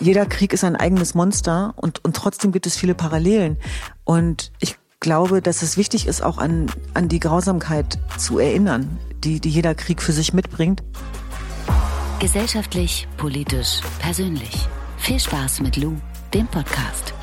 [0.00, 3.58] jeder Krieg ist ein eigenes Monster und, und trotzdem gibt es viele Parallelen.
[4.04, 9.40] Und ich glaube, dass es wichtig ist, auch an, an die Grausamkeit zu erinnern, die,
[9.40, 10.82] die jeder Krieg für sich mitbringt.
[12.20, 14.68] Gesellschaftlich, politisch, persönlich.
[14.96, 15.94] Viel Spaß mit Lou,
[16.34, 17.14] dem Podcast.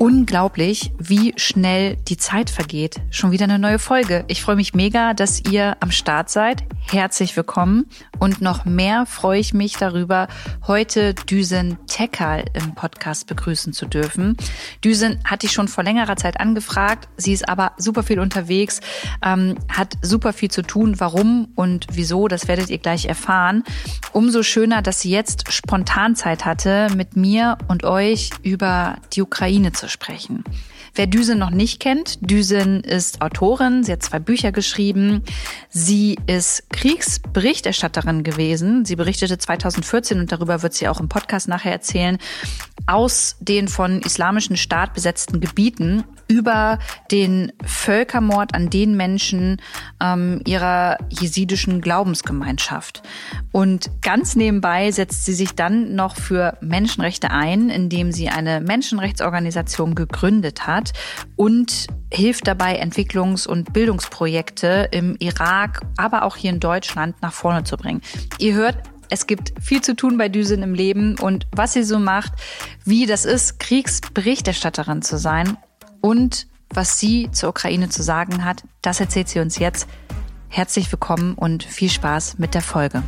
[0.00, 2.96] Unglaublich, wie schnell die Zeit vergeht.
[3.10, 4.24] Schon wieder eine neue Folge.
[4.28, 6.64] Ich freue mich mega, dass ihr am Start seid.
[6.92, 7.88] Herzlich willkommen.
[8.18, 10.26] Und noch mehr freue ich mich darüber,
[10.66, 14.36] heute Düsen Tekal im Podcast begrüßen zu dürfen.
[14.84, 17.08] Düsen hatte ich schon vor längerer Zeit angefragt.
[17.16, 18.80] Sie ist aber super viel unterwegs,
[19.24, 20.98] ähm, hat super viel zu tun.
[20.98, 23.62] Warum und wieso, das werdet ihr gleich erfahren.
[24.12, 29.70] Umso schöner, dass sie jetzt spontan Zeit hatte, mit mir und euch über die Ukraine
[29.70, 30.42] zu sprechen.
[30.94, 35.22] Wer Düsen noch nicht kennt, Düsen ist Autorin, sie hat zwei Bücher geschrieben.
[35.68, 38.84] Sie ist Kriegsberichterstatterin gewesen.
[38.84, 42.18] Sie berichtete 2014 und darüber wird sie auch im Podcast nachher erzählen,
[42.86, 46.78] aus den von islamischen Staat besetzten Gebieten über
[47.10, 49.60] den Völkermord an den Menschen
[50.00, 53.02] ähm, ihrer jesidischen Glaubensgemeinschaft.
[53.52, 59.94] Und ganz nebenbei setzt sie sich dann noch für Menschenrechte ein, indem sie eine Menschenrechtsorganisation
[59.94, 60.79] gegründet hat
[61.36, 67.64] und hilft dabei, Entwicklungs- und Bildungsprojekte im Irak, aber auch hier in Deutschland nach vorne
[67.64, 68.02] zu bringen.
[68.38, 68.76] Ihr hört,
[69.10, 72.32] es gibt viel zu tun bei Düsen im Leben und was sie so macht,
[72.84, 75.56] wie das ist, Kriegsberichterstatterin zu sein
[76.00, 79.88] und was sie zur Ukraine zu sagen hat, das erzählt sie uns jetzt.
[80.48, 83.02] Herzlich willkommen und viel Spaß mit der Folge.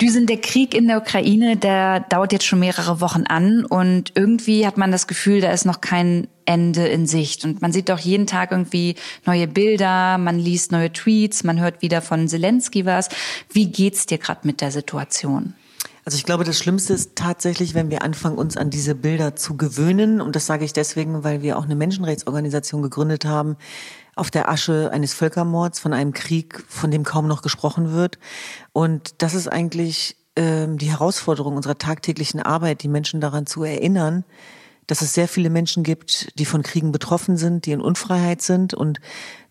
[0.00, 4.66] Düsen, der Krieg in der Ukraine, der dauert jetzt schon mehrere Wochen an und irgendwie
[4.66, 7.44] hat man das Gefühl, da ist noch kein Ende in Sicht.
[7.44, 11.80] Und man sieht doch jeden Tag irgendwie neue Bilder, man liest neue Tweets, man hört
[11.80, 13.08] wieder von Zelensky was.
[13.50, 15.54] Wie geht's dir gerade mit der Situation?
[16.04, 19.56] Also ich glaube, das Schlimmste ist tatsächlich, wenn wir anfangen, uns an diese Bilder zu
[19.56, 20.20] gewöhnen.
[20.20, 23.56] Und das sage ich deswegen, weil wir auch eine Menschenrechtsorganisation gegründet haben,
[24.16, 28.18] auf der Asche eines Völkermords, von einem Krieg, von dem kaum noch gesprochen wird.
[28.72, 34.24] Und das ist eigentlich ähm, die Herausforderung unserer tagtäglichen Arbeit, die Menschen daran zu erinnern,
[34.86, 38.72] dass es sehr viele Menschen gibt, die von Kriegen betroffen sind, die in Unfreiheit sind.
[38.72, 39.00] Und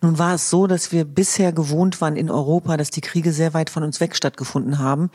[0.02, 3.54] nun war es so, dass wir bisher gewohnt waren in Europa, dass die Kriege sehr
[3.54, 5.12] weit von uns weg stattgefunden haben.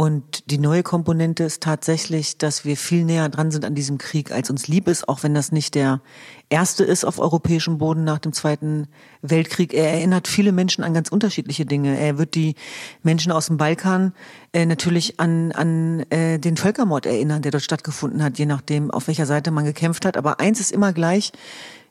[0.00, 4.32] Und die neue Komponente ist tatsächlich, dass wir viel näher dran sind an diesem Krieg,
[4.32, 6.00] als uns lieb ist, auch wenn das nicht der
[6.48, 8.88] erste ist auf europäischem Boden nach dem Zweiten
[9.20, 9.74] Weltkrieg.
[9.74, 11.98] Er erinnert viele Menschen an ganz unterschiedliche Dinge.
[11.98, 12.54] Er wird die
[13.02, 14.14] Menschen aus dem Balkan
[14.54, 19.06] äh, natürlich an, an äh, den Völkermord erinnern, der dort stattgefunden hat, je nachdem, auf
[19.06, 20.16] welcher Seite man gekämpft hat.
[20.16, 21.30] Aber eins ist immer gleich,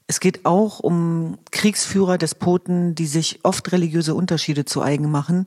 [0.09, 5.45] es geht auch um Kriegsführer, Despoten, die sich oft religiöse Unterschiede zu eigen machen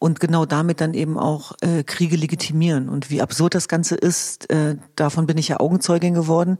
[0.00, 2.88] und genau damit dann eben auch äh, Kriege legitimieren.
[2.88, 6.58] Und wie absurd das Ganze ist, äh, davon bin ich ja Augenzeugin geworden.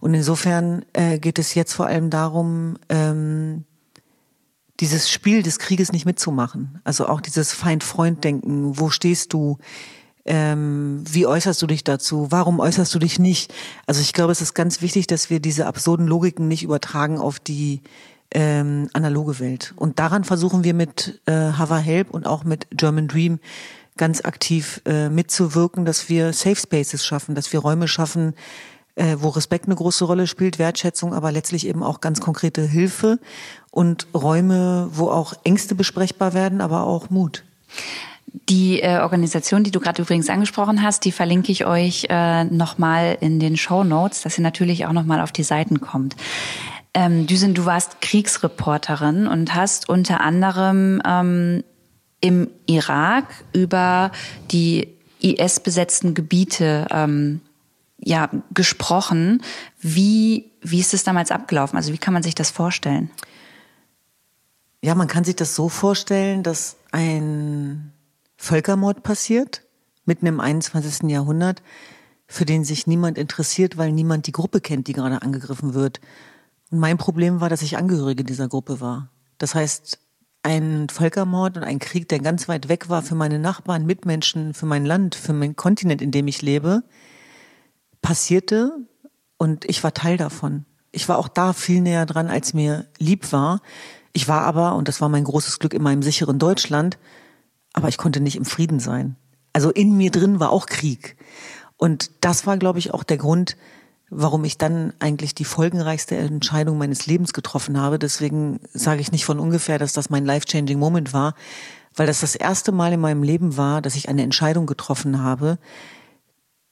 [0.00, 3.64] Und insofern äh, geht es jetzt vor allem darum, ähm,
[4.80, 6.78] dieses Spiel des Krieges nicht mitzumachen.
[6.84, 8.78] Also auch dieses Feind-Freund-Denken.
[8.78, 9.56] Wo stehst du?
[10.24, 12.28] Ähm, wie äußerst du dich dazu?
[12.30, 13.52] Warum äußerst du dich nicht?
[13.86, 17.40] Also ich glaube, es ist ganz wichtig, dass wir diese absurden Logiken nicht übertragen auf
[17.40, 17.82] die
[18.34, 19.74] ähm, analoge Welt.
[19.76, 23.40] Und daran versuchen wir mit äh, Hava Help und auch mit German Dream
[23.96, 28.34] ganz aktiv äh, mitzuwirken, dass wir Safe Spaces schaffen, dass wir Räume schaffen,
[28.94, 33.18] äh, wo Respekt eine große Rolle spielt, Wertschätzung, aber letztlich eben auch ganz konkrete Hilfe
[33.70, 37.44] und Räume, wo auch Ängste besprechbar werden, aber auch Mut.
[38.48, 43.18] Die äh, Organisation, die du gerade übrigens angesprochen hast, die verlinke ich euch äh, nochmal
[43.20, 46.16] in den Show Notes, dass ihr natürlich auch nochmal auf die Seiten kommt.
[46.94, 51.64] Ähm, Düsen, du warst Kriegsreporterin und hast unter anderem ähm,
[52.20, 54.12] im Irak über
[54.50, 54.88] die
[55.20, 57.40] IS-besetzten Gebiete ähm,
[57.98, 59.42] ja, gesprochen.
[59.80, 61.76] Wie, wie ist es damals abgelaufen?
[61.76, 63.10] Also wie kann man sich das vorstellen?
[64.82, 67.92] Ja, man kann sich das so vorstellen, dass ein
[68.42, 69.62] Völkermord passiert,
[70.04, 71.08] mitten im 21.
[71.08, 71.62] Jahrhundert,
[72.26, 76.00] für den sich niemand interessiert, weil niemand die Gruppe kennt, die gerade angegriffen wird.
[76.68, 79.10] Und mein Problem war, dass ich Angehörige dieser Gruppe war.
[79.38, 80.00] Das heißt,
[80.42, 84.66] ein Völkermord und ein Krieg, der ganz weit weg war für meine Nachbarn, Mitmenschen, für
[84.66, 86.82] mein Land, für mein Kontinent, in dem ich lebe,
[88.00, 88.72] passierte
[89.38, 90.64] und ich war Teil davon.
[90.90, 93.62] Ich war auch da viel näher dran, als mir lieb war.
[94.12, 96.98] Ich war aber, und das war mein großes Glück in meinem sicheren Deutschland,
[97.72, 99.16] aber ich konnte nicht im Frieden sein.
[99.52, 101.16] Also in mir drin war auch Krieg.
[101.76, 103.56] Und das war, glaube ich, auch der Grund,
[104.08, 107.98] warum ich dann eigentlich die folgenreichste Entscheidung meines Lebens getroffen habe.
[107.98, 111.34] Deswegen sage ich nicht von ungefähr, dass das mein life-changing Moment war,
[111.94, 115.58] weil das das erste Mal in meinem Leben war, dass ich eine Entscheidung getroffen habe,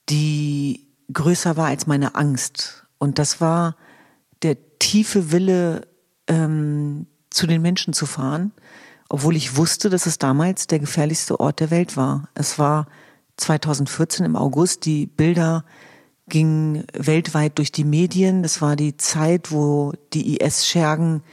[0.09, 2.85] die größer war als meine Angst.
[2.97, 3.75] Und das war
[4.43, 5.87] der tiefe Wille,
[6.27, 8.51] ähm, zu den Menschen zu fahren,
[9.11, 12.29] obwohl ich wusste, dass es damals der gefährlichste Ort der Welt war.
[12.33, 12.87] Es war
[13.35, 15.65] 2014 im August, die Bilder
[16.29, 18.41] gingen weltweit durch die Medien.
[18.41, 21.23] Das war die Zeit, wo die IS-Schergen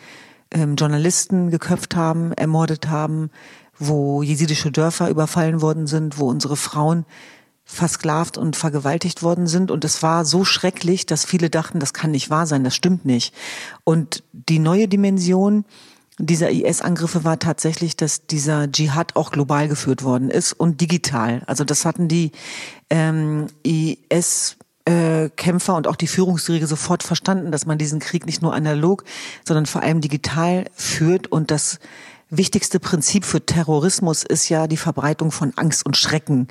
[0.51, 3.31] ähm, Journalisten geköpft haben, ermordet haben,
[3.79, 7.05] wo jesidische Dörfer überfallen worden sind, wo unsere Frauen
[7.65, 9.71] versklavt und vergewaltigt worden sind.
[9.71, 13.05] Und es war so schrecklich, dass viele dachten, das kann nicht wahr sein, das stimmt
[13.05, 13.33] nicht.
[13.85, 15.65] Und die neue Dimension
[16.19, 21.43] dieser IS-Angriffe war tatsächlich, dass dieser Dschihad auch global geführt worden ist und digital.
[21.47, 22.33] Also das hatten die
[22.91, 28.43] ähm, IS äh, Kämpfer und auch die Führungsriege sofort verstanden, dass man diesen Krieg nicht
[28.43, 29.05] nur analog,
[29.47, 31.79] sondern vor allem digital führt und das
[32.31, 36.49] wichtigste Prinzip für Terrorismus ist ja die Verbreitung von Angst und Schrecken,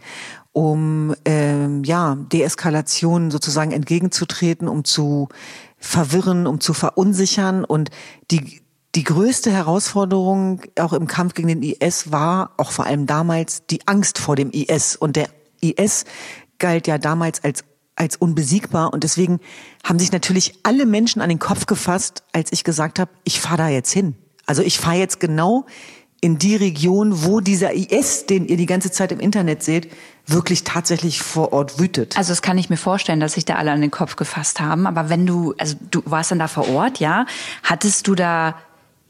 [0.52, 5.30] um ähm, ja Deeskalation sozusagen entgegenzutreten, um zu
[5.78, 7.92] verwirren, um zu verunsichern und
[8.32, 8.62] die
[8.98, 13.88] die größte Herausforderung auch im Kampf gegen den IS war, auch vor allem damals, die
[13.88, 14.96] Angst vor dem IS.
[14.96, 15.30] Und der
[15.62, 16.06] IS
[16.58, 17.64] galt ja damals als
[17.96, 18.94] als unbesiegbar.
[18.94, 19.40] Und deswegen
[19.84, 23.58] haben sich natürlich alle Menschen an den Kopf gefasst, als ich gesagt habe, ich fahre
[23.58, 24.16] da jetzt hin.
[24.48, 25.68] Also ich fahre jetzt genau
[26.20, 29.92] in die Region, wo dieser IS, den ihr die ganze Zeit im Internet seht,
[30.26, 32.18] wirklich tatsächlich vor Ort wütet.
[32.18, 34.88] Also das kann ich mir vorstellen, dass sich da alle an den Kopf gefasst haben.
[34.88, 37.28] Aber wenn du, also du warst dann da vor Ort, ja,
[37.64, 38.56] hattest du da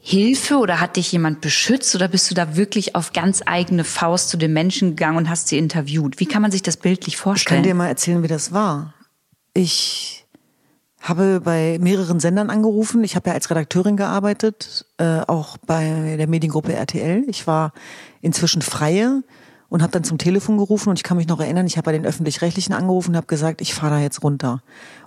[0.08, 4.30] Hilfe oder hat dich jemand beschützt oder bist du da wirklich auf ganz eigene Faust
[4.30, 6.18] zu den Menschen gegangen und hast sie interviewt?
[6.18, 7.60] Wie kann man sich das bildlich vorstellen?
[7.60, 8.94] Ich kann dir mal erzählen, wie das war.
[9.52, 10.24] Ich
[11.02, 13.04] habe bei mehreren Sendern angerufen.
[13.04, 17.24] Ich habe ja als Redakteurin gearbeitet, äh, auch bei der Mediengruppe RTL.
[17.26, 17.74] Ich war
[18.22, 19.22] inzwischen freie
[19.68, 21.92] und habe dann zum Telefon gerufen und ich kann mich noch erinnern, ich habe bei
[21.92, 24.62] den öffentlich-rechtlichen angerufen und habe gesagt, ich fahre da jetzt runter.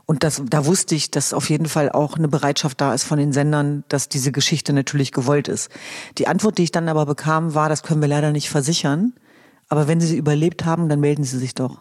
[0.06, 3.18] Und das, da wusste ich, dass auf jeden Fall auch eine Bereitschaft da ist von
[3.18, 5.70] den Sendern, dass diese Geschichte natürlich gewollt ist.
[6.18, 9.14] Die Antwort, die ich dann aber bekam, war, das können wir leider nicht versichern.
[9.70, 11.80] Aber wenn Sie sie überlebt haben, dann melden Sie sich doch.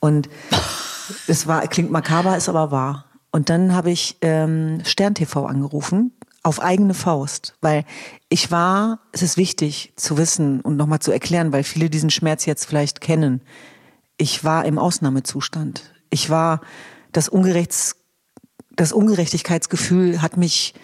[0.00, 0.28] Und
[1.28, 3.06] es war, klingt makaber, ist aber wahr.
[3.30, 6.12] Und dann habe ich ähm, Stern TV angerufen,
[6.42, 7.84] auf eigene Faust, weil
[8.28, 12.46] ich war, es ist wichtig zu wissen und nochmal zu erklären, weil viele diesen Schmerz
[12.46, 13.42] jetzt vielleicht kennen.
[14.16, 15.92] Ich war im Ausnahmezustand.
[16.10, 16.60] Ich war,
[17.12, 17.96] das, Ungerechts,
[18.70, 20.74] das Ungerechtigkeitsgefühl hat mich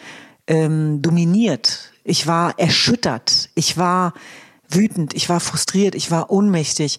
[0.47, 1.93] ähm, dominiert.
[2.05, 3.51] Ich war erschüttert.
[3.55, 4.15] Ich war
[4.69, 5.15] wütend.
[5.15, 5.95] Ich war frustriert.
[5.95, 6.99] Ich war ohnmächtig.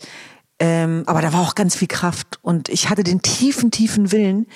[0.60, 2.40] Ähm, aber da war auch ganz viel Kraft.
[2.42, 4.48] Und ich hatte den tiefen, tiefen Willen,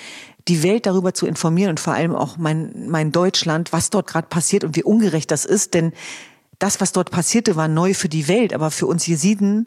[0.48, 4.28] die Welt darüber zu informieren und vor allem auch mein, mein Deutschland, was dort gerade
[4.28, 5.74] passiert und wie ungerecht das ist.
[5.74, 5.92] Denn
[6.58, 9.66] das, was dort passierte, war neu für die Welt, aber für uns Jesiden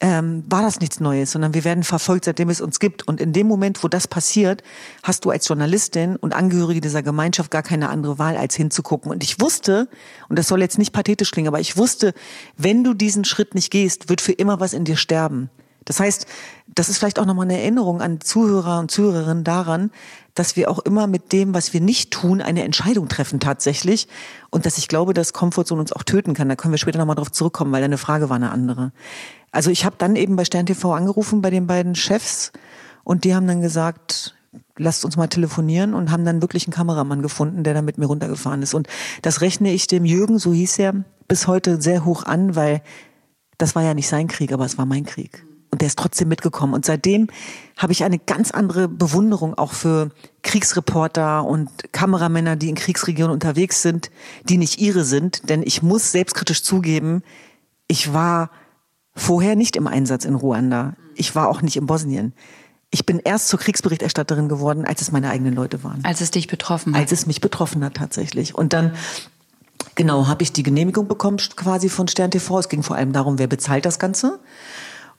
[0.00, 3.06] ähm, war das nichts Neues, sondern wir werden verfolgt, seitdem es uns gibt.
[3.06, 4.62] Und in dem Moment, wo das passiert,
[5.02, 9.10] hast du als Journalistin und Angehörige dieser Gemeinschaft gar keine andere Wahl, als hinzugucken.
[9.12, 9.88] Und ich wusste,
[10.28, 12.14] und das soll jetzt nicht pathetisch klingen, aber ich wusste,
[12.56, 15.50] wenn du diesen Schritt nicht gehst, wird für immer was in dir sterben.
[15.84, 16.26] Das heißt,
[16.66, 19.90] das ist vielleicht auch nochmal eine Erinnerung an Zuhörer und Zuhörerinnen daran,
[20.34, 24.08] dass wir auch immer mit dem, was wir nicht tun, eine Entscheidung treffen tatsächlich.
[24.50, 26.48] Und dass ich glaube, dass Comfortzone uns auch töten kann.
[26.48, 28.92] Da können wir später nochmal drauf zurückkommen, weil deine Frage war eine andere.
[29.52, 32.52] Also ich habe dann eben bei Stern TV angerufen bei den beiden Chefs
[33.02, 34.36] und die haben dann gesagt,
[34.76, 38.06] lasst uns mal telefonieren und haben dann wirklich einen Kameramann gefunden, der da mit mir
[38.06, 38.74] runtergefahren ist.
[38.74, 38.88] Und
[39.22, 42.82] das rechne ich dem Jürgen, so hieß er, bis heute sehr hoch an, weil
[43.58, 45.44] das war ja nicht sein Krieg, aber es war mein Krieg.
[45.70, 46.74] Und der ist trotzdem mitgekommen.
[46.74, 47.28] Und seitdem
[47.76, 50.10] habe ich eine ganz andere Bewunderung auch für
[50.42, 54.10] Kriegsreporter und Kameramänner, die in Kriegsregionen unterwegs sind,
[54.44, 55.48] die nicht ihre sind.
[55.48, 57.22] Denn ich muss selbstkritisch zugeben,
[57.86, 58.50] ich war
[59.14, 60.96] vorher nicht im Einsatz in Ruanda.
[61.14, 62.32] Ich war auch nicht in Bosnien.
[62.90, 66.04] Ich bin erst zur Kriegsberichterstatterin geworden, als es meine eigenen Leute waren.
[66.04, 67.02] Als es dich betroffen hat.
[67.02, 68.54] Als es mich betroffen hat tatsächlich.
[68.54, 68.94] Und dann
[69.94, 72.58] Genau, habe ich die Genehmigung bekommen quasi von Stern TV.
[72.58, 74.38] Es ging vor allem darum, wer bezahlt das Ganze.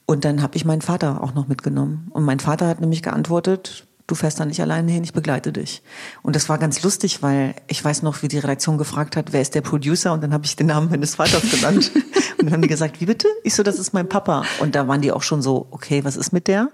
[0.05, 2.10] Und dann habe ich meinen Vater auch noch mitgenommen.
[2.12, 5.81] Und mein Vater hat nämlich geantwortet, du fährst da nicht alleine hin, ich begleite dich.
[6.22, 9.41] Und das war ganz lustig, weil ich weiß noch, wie die Redaktion gefragt hat, wer
[9.41, 10.12] ist der Producer?
[10.12, 11.91] Und dann habe ich den Namen meines Vaters genannt.
[12.38, 13.27] und dann haben die gesagt, wie bitte?
[13.43, 14.43] Ich so, das ist mein Papa.
[14.60, 16.70] Und da waren die auch schon so, okay, was ist mit der?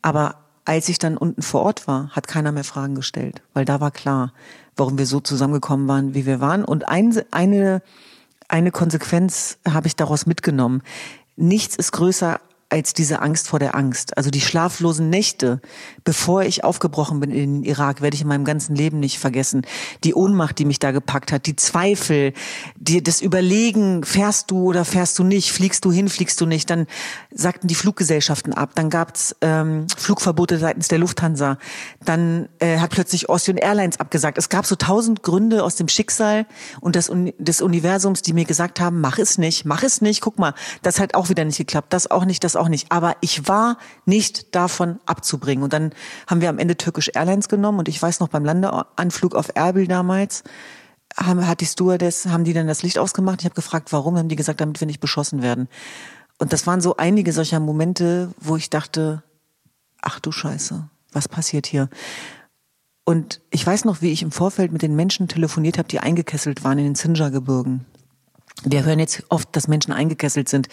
[0.00, 3.80] Aber als ich dann unten vor Ort war, hat keiner mehr Fragen gestellt, weil da
[3.80, 4.32] war klar,
[4.76, 6.64] warum wir so zusammengekommen waren, wie wir waren.
[6.64, 7.82] Und ein, eine,
[8.48, 10.82] eine Konsequenz habe ich daraus mitgenommen.
[11.36, 12.40] Nichts ist größer
[12.72, 14.16] als diese Angst vor der Angst.
[14.16, 15.60] Also die schlaflosen Nächte,
[16.04, 19.66] bevor ich aufgebrochen bin in den Irak, werde ich in meinem ganzen Leben nicht vergessen.
[20.04, 22.32] Die Ohnmacht, die mich da gepackt hat, die Zweifel,
[22.76, 26.70] die, das Überlegen, fährst du oder fährst du nicht, fliegst du hin, fliegst du nicht.
[26.70, 26.86] Dann
[27.30, 31.58] sagten die Fluggesellschaften ab, dann gab's ähm, Flugverbote seitens der Lufthansa,
[32.04, 34.38] dann äh, hat plötzlich Austrian Airlines abgesagt.
[34.38, 36.46] Es gab so tausend Gründe aus dem Schicksal
[36.80, 40.38] und des, des Universums, die mir gesagt haben, mach es nicht, mach es nicht, guck
[40.38, 42.90] mal, das hat auch wieder nicht geklappt, das auch nicht, das auch nicht.
[42.92, 45.64] Aber ich war nicht davon abzubringen.
[45.64, 45.92] Und dann
[46.26, 49.86] haben wir am Ende Turkish Airlines genommen und ich weiß noch beim Landeanflug auf Erbil
[49.86, 50.44] damals,
[51.16, 53.40] haben, hat die Stewardess, haben die dann das Licht ausgemacht.
[53.40, 55.68] Ich habe gefragt, warum, haben die gesagt, damit wir nicht beschossen werden.
[56.38, 59.22] Und das waren so einige solcher Momente, wo ich dachte,
[60.00, 61.88] ach du Scheiße, was passiert hier?
[63.04, 66.64] Und ich weiß noch, wie ich im Vorfeld mit den Menschen telefoniert habe, die eingekesselt
[66.64, 67.84] waren in den Sinjar-Gebirgen.
[68.64, 70.68] Wir hören jetzt oft, dass Menschen eingekesselt sind.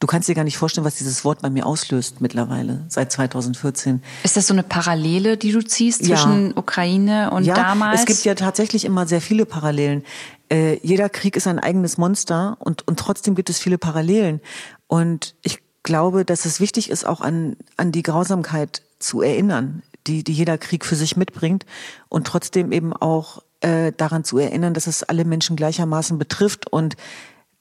[0.00, 4.02] Du kannst dir gar nicht vorstellen, was dieses Wort bei mir auslöst mittlerweile, seit 2014.
[4.22, 6.56] Ist das so eine Parallele, die du ziehst zwischen ja.
[6.56, 8.00] Ukraine und ja, damals?
[8.00, 10.04] Es gibt ja tatsächlich immer sehr viele Parallelen.
[10.50, 14.40] Äh, jeder Krieg ist ein eigenes Monster und, und trotzdem gibt es viele Parallelen.
[14.86, 20.24] Und ich glaube, dass es wichtig ist, auch an, an die Grausamkeit zu erinnern, die,
[20.24, 21.64] die jeder Krieg für sich mitbringt
[22.08, 26.96] und trotzdem eben auch äh, daran zu erinnern, dass es alle Menschen gleichermaßen betrifft und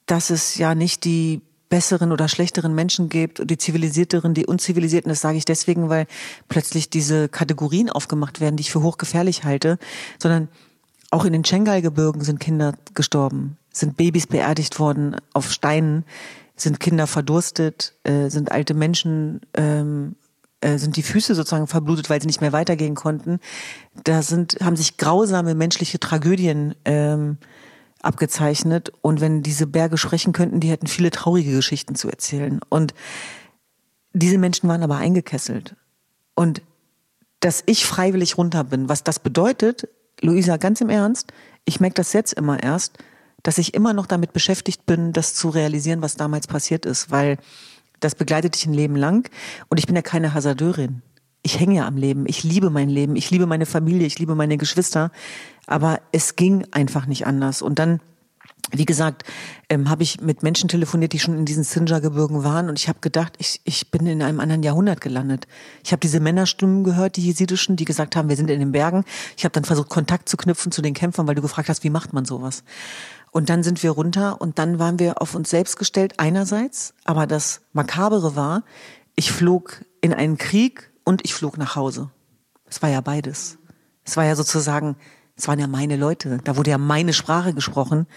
[0.06, 5.10] dass es ja nicht die besseren oder schlechteren Menschen gibt, die zivilisierteren, die unzivilisierten.
[5.10, 6.06] Das sage ich deswegen, weil
[6.48, 9.80] plötzlich diese Kategorien aufgemacht werden, die ich für hochgefährlich halte,
[10.20, 10.50] sondern
[11.10, 16.06] auch in den Chengal-Gebirgen sind Kinder gestorben, sind Babys beerdigt worden auf Steinen,
[16.56, 20.16] sind Kinder verdurstet, äh, sind alte Menschen, ähm,
[20.62, 23.40] äh, sind die Füße sozusagen verblutet, weil sie nicht mehr weitergehen konnten.
[24.04, 27.38] Da sind, haben sich grausame menschliche Tragödien ähm,
[28.04, 28.92] abgezeichnet.
[29.02, 32.60] Und wenn diese Berge sprechen könnten, die hätten viele traurige Geschichten zu erzählen.
[32.70, 32.94] Und
[34.14, 35.76] diese Menschen waren aber eingekesselt.
[36.36, 36.62] Und
[37.40, 39.90] dass ich freiwillig runter bin, was das bedeutet,
[40.22, 41.34] Luisa, ganz im Ernst,
[41.66, 42.98] ich merke das jetzt immer erst,
[43.42, 47.38] dass ich immer noch damit beschäftigt bin, das zu realisieren, was damals passiert ist, weil
[48.00, 49.30] das begleitet dich ein Leben lang
[49.68, 51.02] und ich bin ja keine Hasardeurin.
[51.42, 54.36] Ich hänge ja am Leben, ich liebe mein Leben, ich liebe meine Familie, ich liebe
[54.36, 55.12] meine Geschwister,
[55.68, 57.62] aber es ging einfach nicht anders.
[57.62, 58.00] Und dann
[58.72, 59.24] wie gesagt,
[59.70, 63.00] ähm, habe ich mit Menschen telefoniert, die schon in diesen Sinjar-Gebirgen waren und ich habe
[63.02, 65.48] gedacht, ich, ich bin in einem anderen Jahrhundert gelandet.
[65.84, 69.04] Ich habe diese Männerstimmen gehört, die jesidischen, die gesagt haben, wir sind in den Bergen.
[69.38, 71.90] Ich habe dann versucht, Kontakt zu knüpfen zu den Kämpfern, weil du gefragt hast, wie
[71.90, 72.64] macht man sowas?
[73.32, 77.28] Und dann sind wir runter und dann waren wir auf uns selbst gestellt einerseits, aber
[77.28, 78.64] das Makabere war,
[79.16, 82.10] ich flog in einen Krieg und ich flog nach Hause.
[82.66, 83.58] Es war ja beides.
[84.04, 84.96] Es war ja sozusagen,
[85.36, 88.08] es waren ja meine Leute, da wurde ja meine Sprache gesprochen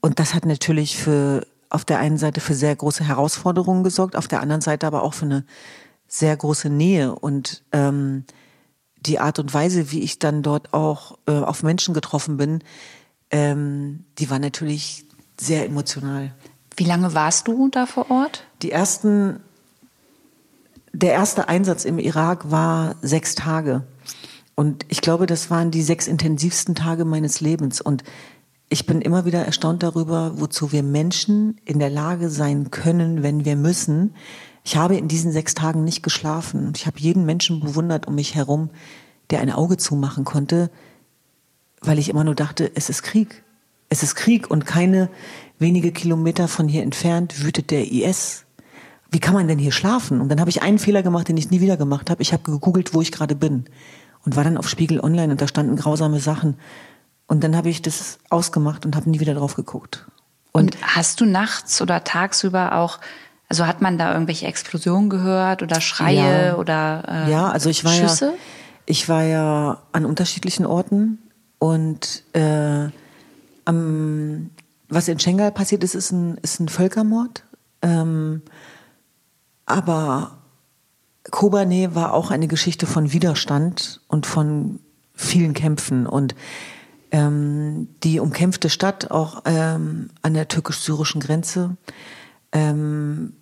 [0.00, 4.28] und das hat natürlich für auf der einen Seite für sehr große Herausforderungen gesorgt, auf
[4.28, 5.44] der anderen Seite aber auch für eine
[6.08, 8.24] sehr große Nähe und ähm,
[9.00, 12.62] die Art und Weise, wie ich dann dort auch äh, auf Menschen getroffen bin,
[13.30, 15.04] ähm, die war natürlich
[15.38, 16.32] sehr emotional.
[16.76, 18.44] Wie lange warst du da vor Ort?
[18.62, 19.40] Die ersten,
[20.92, 23.84] der erste Einsatz im Irak war sechs Tage.
[24.56, 27.82] Und ich glaube, das waren die sechs intensivsten Tage meines Lebens.
[27.82, 28.02] Und
[28.70, 33.44] ich bin immer wieder erstaunt darüber, wozu wir Menschen in der Lage sein können, wenn
[33.44, 34.14] wir müssen.
[34.64, 36.72] Ich habe in diesen sechs Tagen nicht geschlafen.
[36.74, 38.70] Ich habe jeden Menschen bewundert um mich herum,
[39.28, 40.70] der ein Auge zumachen konnte,
[41.82, 43.44] weil ich immer nur dachte, es ist Krieg.
[43.90, 45.10] Es ist Krieg und keine
[45.58, 48.46] wenige Kilometer von hier entfernt wütet der IS.
[49.10, 50.20] Wie kann man denn hier schlafen?
[50.20, 52.22] Und dann habe ich einen Fehler gemacht, den ich nie wieder gemacht habe.
[52.22, 53.66] Ich habe gegoogelt, wo ich gerade bin
[54.26, 56.58] und war dann auf Spiegel Online und da standen grausame Sachen.
[57.26, 60.06] Und dann habe ich das ausgemacht und habe nie wieder drauf geguckt.
[60.52, 62.98] Und, und, hast du nachts oder tagsüber auch,
[63.48, 67.84] also hat man da irgendwelche Explosionen gehört oder Schreie ja, oder äh, ja, also ich
[67.84, 68.26] war Schüsse?
[68.26, 68.32] Ja,
[68.86, 71.18] ich war ja an unterschiedlichen Orten
[71.58, 72.88] und äh,
[73.64, 74.50] am,
[74.88, 77.44] was in Schengal passiert ist, ist ein, ist ein Völkermord.
[77.82, 78.42] Ähm,
[79.66, 80.38] aber
[81.30, 84.80] Kobane war auch eine Geschichte von Widerstand und von
[85.14, 86.06] vielen Kämpfen.
[86.06, 86.34] Und
[87.10, 91.76] ähm, die umkämpfte Stadt auch ähm, an der türkisch-syrischen Grenze,
[92.52, 93.34] ähm,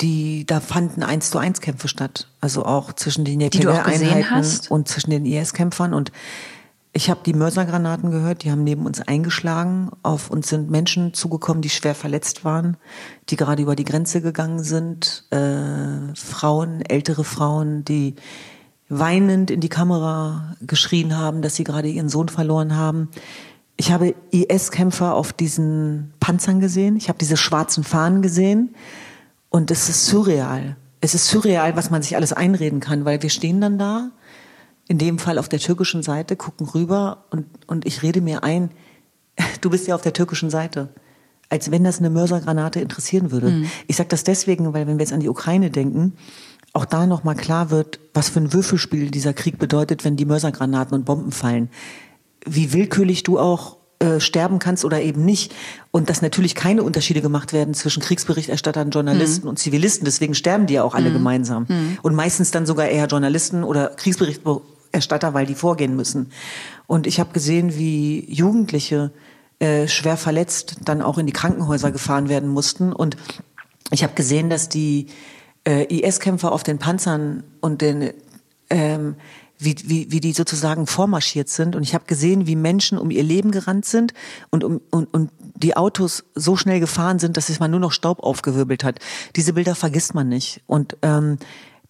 [0.00, 5.10] die da fanden eins zu eins Kämpfe statt, also auch zwischen den YPG-Einheiten und zwischen
[5.10, 6.12] den IS-Kämpfern und
[6.92, 9.90] ich habe die Mörsergranaten gehört, die haben neben uns eingeschlagen.
[10.02, 12.76] Auf uns sind Menschen zugekommen, die schwer verletzt waren,
[13.28, 15.24] die gerade über die Grenze gegangen sind.
[15.30, 18.16] Äh, Frauen, ältere Frauen, die
[18.88, 23.08] weinend in die Kamera geschrien haben, dass sie gerade ihren Sohn verloren haben.
[23.76, 26.96] Ich habe IS-Kämpfer auf diesen Panzern gesehen.
[26.96, 28.74] Ich habe diese schwarzen Fahnen gesehen.
[29.50, 30.76] Und es ist surreal.
[31.00, 34.10] es ist surreal, was man sich alles einreden kann, weil wir stehen dann da,
[34.88, 38.70] in dem Fall auf der türkischen Seite, gucken rüber und, und ich rede mir ein,
[39.60, 40.88] du bist ja auf der türkischen Seite.
[41.50, 43.48] Als wenn das eine Mörsergranate interessieren würde.
[43.50, 43.70] Mhm.
[43.86, 46.12] Ich sage das deswegen, weil wenn wir jetzt an die Ukraine denken,
[46.74, 50.94] auch da nochmal klar wird, was für ein Würfelspiel dieser Krieg bedeutet, wenn die Mörsergranaten
[50.94, 51.70] und Bomben fallen.
[52.44, 55.52] Wie willkürlich du auch äh, sterben kannst oder eben nicht.
[55.90, 59.50] Und dass natürlich keine Unterschiede gemacht werden zwischen Kriegsberichterstattern, Journalisten mhm.
[59.50, 60.04] und Zivilisten.
[60.04, 61.14] Deswegen sterben die ja auch alle mhm.
[61.14, 61.66] gemeinsam.
[61.68, 61.98] Mhm.
[62.02, 66.30] Und meistens dann sogar eher Journalisten oder Kriegsberichterstatter, weil die vorgehen müssen.
[66.86, 69.12] Und ich habe gesehen, wie Jugendliche
[69.58, 72.92] äh, schwer verletzt dann auch in die Krankenhäuser gefahren werden mussten.
[72.92, 73.16] Und
[73.90, 75.06] ich habe gesehen, dass die
[75.66, 78.12] äh, IS-Kämpfer auf den Panzern und den
[78.70, 79.16] ähm,
[79.58, 81.74] wie, wie, wie die sozusagen vormarschiert sind.
[81.74, 84.14] Und ich habe gesehen, wie Menschen um ihr Leben gerannt sind
[84.50, 87.92] und, um, und, und die Autos so schnell gefahren sind, dass es mal nur noch
[87.92, 89.00] Staub aufgewirbelt hat.
[89.34, 90.62] Diese Bilder vergisst man nicht.
[90.66, 91.38] Und ähm,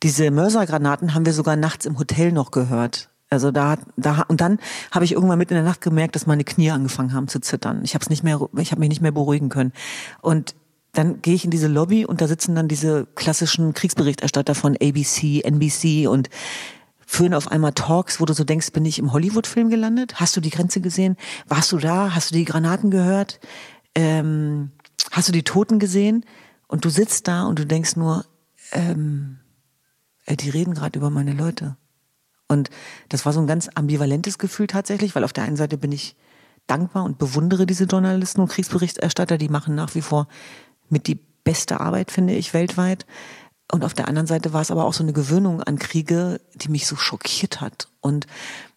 [0.03, 3.11] diese Mörsergranaten haben wir sogar nachts im Hotel noch gehört.
[3.31, 4.59] Also da, da und dann
[4.91, 7.83] habe ich irgendwann mitten in der Nacht gemerkt, dass meine Knie angefangen haben zu zittern.
[7.85, 9.73] Ich habe nicht mehr, ich habe mich nicht mehr beruhigen können.
[10.23, 10.55] Und
[10.93, 15.43] dann gehe ich in diese Lobby und da sitzen dann diese klassischen Kriegsberichterstatter von ABC,
[15.43, 16.31] NBC und
[17.07, 20.21] führen auf einmal Talks, wo du so denkst, bin ich im Hollywood-Film gelandet?
[20.21, 21.17] Hast du die Grenze gesehen?
[21.47, 22.15] Warst du da?
[22.15, 23.41] Hast du die Granaten gehört?
[23.95, 24.73] Ähm,
[25.11, 26.25] hast du die Toten gesehen?
[26.67, 28.25] Und du sitzt da und du denkst nur,
[28.73, 29.38] ähm,
[30.29, 31.77] äh, die reden gerade über meine Leute.
[32.49, 32.71] Und
[33.09, 36.17] das war so ein ganz ambivalentes Gefühl tatsächlich, weil auf der einen Seite bin ich
[36.67, 40.29] dankbar und bewundere diese Journalisten und Kriegsberichterstatter, die machen nach wie vor
[40.89, 43.07] mit die beste Arbeit, finde ich, weltweit.
[43.71, 46.69] Und auf der anderen Seite war es aber auch so eine Gewöhnung an Kriege, die
[46.69, 47.89] mich so schockiert hat.
[48.01, 48.27] Und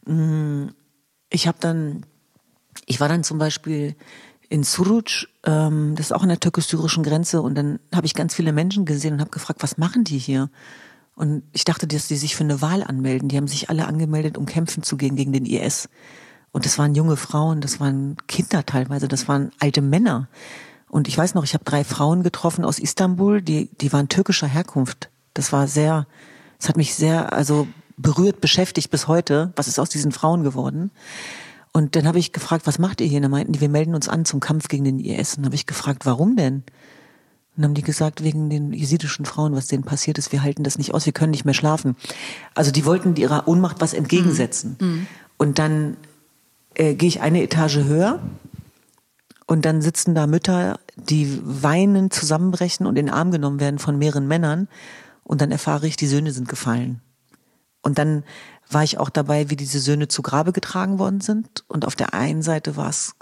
[0.05, 0.73] mh, mm,
[1.29, 2.05] ich habe dann,
[2.85, 3.95] ich war dann zum Beispiel
[4.49, 8.35] in Suruc, ähm, das ist auch an der türkisch-syrischen Grenze, und dann habe ich ganz
[8.35, 10.49] viele Menschen gesehen und habe gefragt, was machen die hier?
[11.15, 13.29] Und ich dachte, dass die sich für eine Wahl anmelden.
[13.29, 15.89] Die haben sich alle angemeldet, um kämpfen zu gehen gegen den IS.
[16.51, 20.27] Und das waren junge Frauen, das waren Kinder teilweise, das waren alte Männer.
[20.89, 24.47] Und ich weiß noch, ich habe drei Frauen getroffen aus Istanbul, die, die waren türkischer
[24.47, 25.09] Herkunft.
[25.33, 26.07] Das war sehr,
[26.59, 29.53] es hat mich sehr, also berührt, beschäftigt bis heute.
[29.55, 30.91] Was ist aus diesen Frauen geworden?
[31.71, 33.17] Und dann habe ich gefragt, was macht ihr hier?
[33.17, 35.35] Und dann meinten die, wir melden uns an zum Kampf gegen den IS.
[35.35, 36.63] Und dann habe ich gefragt, warum denn?
[37.55, 40.63] Und dann haben die gesagt, wegen den jesidischen Frauen, was denen passiert ist, wir halten
[40.63, 41.97] das nicht aus, wir können nicht mehr schlafen.
[42.55, 44.77] Also die wollten ihrer Ohnmacht was entgegensetzen.
[44.79, 45.07] Mhm.
[45.37, 45.97] Und dann
[46.75, 48.19] äh, gehe ich eine Etage höher
[49.47, 53.97] und dann sitzen da Mütter, die weinend zusammenbrechen und in den Arm genommen werden von
[53.97, 54.69] mehreren Männern.
[55.23, 57.01] Und dann erfahre ich, die Söhne sind gefallen.
[57.81, 58.23] Und dann
[58.69, 61.65] war ich auch dabei, wie diese Söhne zu Grabe getragen worden sind.
[61.67, 63.15] Und auf der einen Seite war es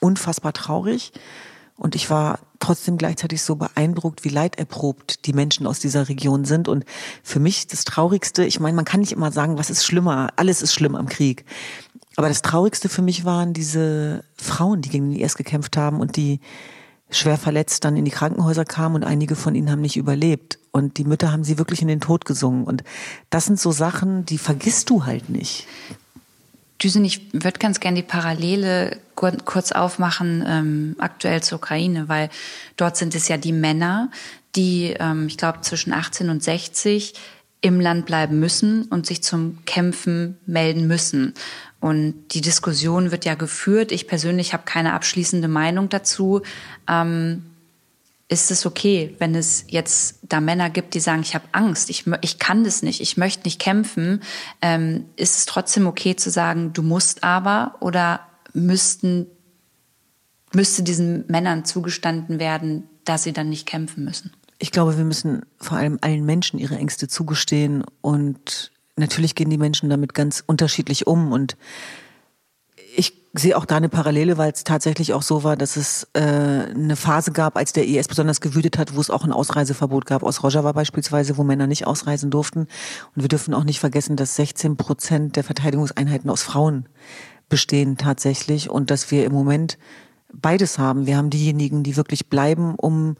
[0.00, 1.12] unfassbar traurig.
[1.76, 6.68] Und ich war trotzdem gleichzeitig so beeindruckt, wie leiderprobt die Menschen aus dieser Region sind.
[6.68, 6.84] Und
[7.22, 10.28] für mich das Traurigste, ich meine, man kann nicht immer sagen, was ist schlimmer.
[10.36, 11.44] Alles ist schlimm am Krieg.
[12.16, 16.16] Aber das Traurigste für mich waren diese Frauen, die gegen den IS gekämpft haben und
[16.16, 16.40] die
[17.10, 20.58] schwer verletzt dann in die Krankenhäuser kamen und einige von ihnen haben nicht überlebt.
[20.70, 22.64] Und die Mütter haben sie wirklich in den Tod gesungen.
[22.64, 22.84] Und
[23.30, 25.66] das sind so Sachen, die vergisst du halt nicht.
[26.84, 32.28] Düsen, ich würde ganz gerne die Parallele kurz aufmachen, ähm, aktuell zur Ukraine, weil
[32.76, 34.10] dort sind es ja die Männer,
[34.54, 37.14] die, ähm, ich glaube, zwischen 18 und 60
[37.62, 41.32] im Land bleiben müssen und sich zum Kämpfen melden müssen.
[41.80, 43.90] Und die Diskussion wird ja geführt.
[43.90, 46.42] Ich persönlich habe keine abschließende Meinung dazu.
[46.88, 47.44] Ähm,
[48.28, 52.04] ist es okay, wenn es jetzt da Männer gibt, die sagen, ich habe Angst, ich,
[52.22, 54.22] ich kann das nicht, ich möchte nicht kämpfen,
[54.62, 58.20] ähm, ist es trotzdem okay zu sagen, du musst aber oder
[58.54, 59.26] müssten,
[60.52, 64.32] müsste diesen Männern zugestanden werden, dass sie dann nicht kämpfen müssen?
[64.58, 69.58] Ich glaube, wir müssen vor allem allen Menschen ihre Ängste zugestehen und natürlich gehen die
[69.58, 71.56] Menschen damit ganz unterschiedlich um und
[73.34, 76.94] sehe auch da eine Parallele, weil es tatsächlich auch so war, dass es äh, eine
[76.94, 80.42] Phase gab, als der IS besonders gewütet hat, wo es auch ein Ausreiseverbot gab aus
[80.44, 82.60] Rojava beispielsweise, wo Männer nicht ausreisen durften.
[82.60, 86.86] Und wir dürfen auch nicht vergessen, dass 16 Prozent der Verteidigungseinheiten aus Frauen
[87.48, 89.78] bestehen tatsächlich und dass wir im Moment
[90.32, 91.06] beides haben.
[91.06, 93.16] Wir haben diejenigen, die wirklich bleiben, um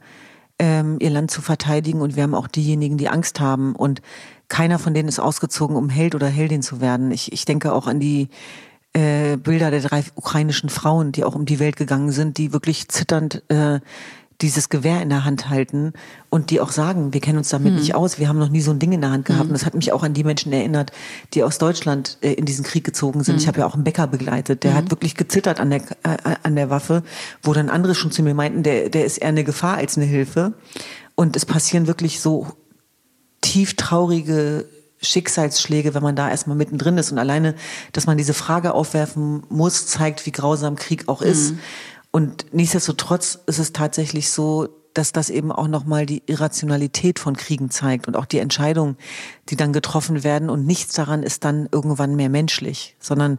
[0.59, 4.01] ähm, ihr Land zu verteidigen und wir haben auch diejenigen, die Angst haben und
[4.47, 7.11] keiner von denen ist ausgezogen, um Held oder Heldin zu werden.
[7.11, 8.29] Ich, ich denke auch an die
[8.95, 12.87] äh, Bilder der drei ukrainischen Frauen, die auch um die Welt gegangen sind, die wirklich
[12.87, 13.81] zitternd äh,
[14.41, 15.93] dieses Gewehr in der Hand halten
[16.29, 17.79] und die auch sagen, wir kennen uns damit mhm.
[17.79, 19.45] nicht aus, wir haben noch nie so ein Ding in der Hand gehabt.
[19.45, 19.49] Mhm.
[19.49, 20.91] Und das hat mich auch an die Menschen erinnert,
[21.33, 23.35] die aus Deutschland äh, in diesen Krieg gezogen sind.
[23.35, 23.41] Mhm.
[23.41, 24.91] Ich habe ja auch einen Bäcker begleitet, der hat mhm.
[24.91, 27.03] wirklich gezittert an der, äh, an der Waffe,
[27.43, 30.05] wo dann andere schon zu mir meinten, der, der ist eher eine Gefahr als eine
[30.05, 30.53] Hilfe.
[31.15, 32.47] Und es passieren wirklich so
[33.41, 34.65] tief traurige
[35.05, 37.11] Schicksalsschläge, wenn man da erstmal mittendrin ist.
[37.11, 37.55] Und alleine,
[37.93, 41.51] dass man diese Frage aufwerfen muss, zeigt, wie grausam Krieg auch ist.
[41.51, 41.59] Mhm.
[42.11, 47.69] Und nichtsdestotrotz ist es tatsächlich so, dass das eben auch nochmal die Irrationalität von Kriegen
[47.69, 48.97] zeigt und auch die Entscheidungen,
[49.49, 50.49] die dann getroffen werden.
[50.49, 53.37] Und nichts daran ist dann irgendwann mehr menschlich, sondern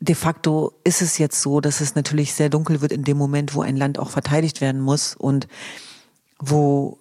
[0.00, 3.54] de facto ist es jetzt so, dass es natürlich sehr dunkel wird in dem Moment,
[3.54, 5.46] wo ein Land auch verteidigt werden muss und
[6.38, 6.98] wo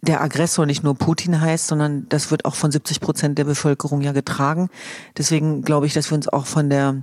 [0.00, 4.00] der Aggressor nicht nur Putin heißt, sondern das wird auch von 70 Prozent der Bevölkerung
[4.00, 4.70] ja getragen.
[5.16, 7.02] Deswegen glaube ich, dass wir uns auch von der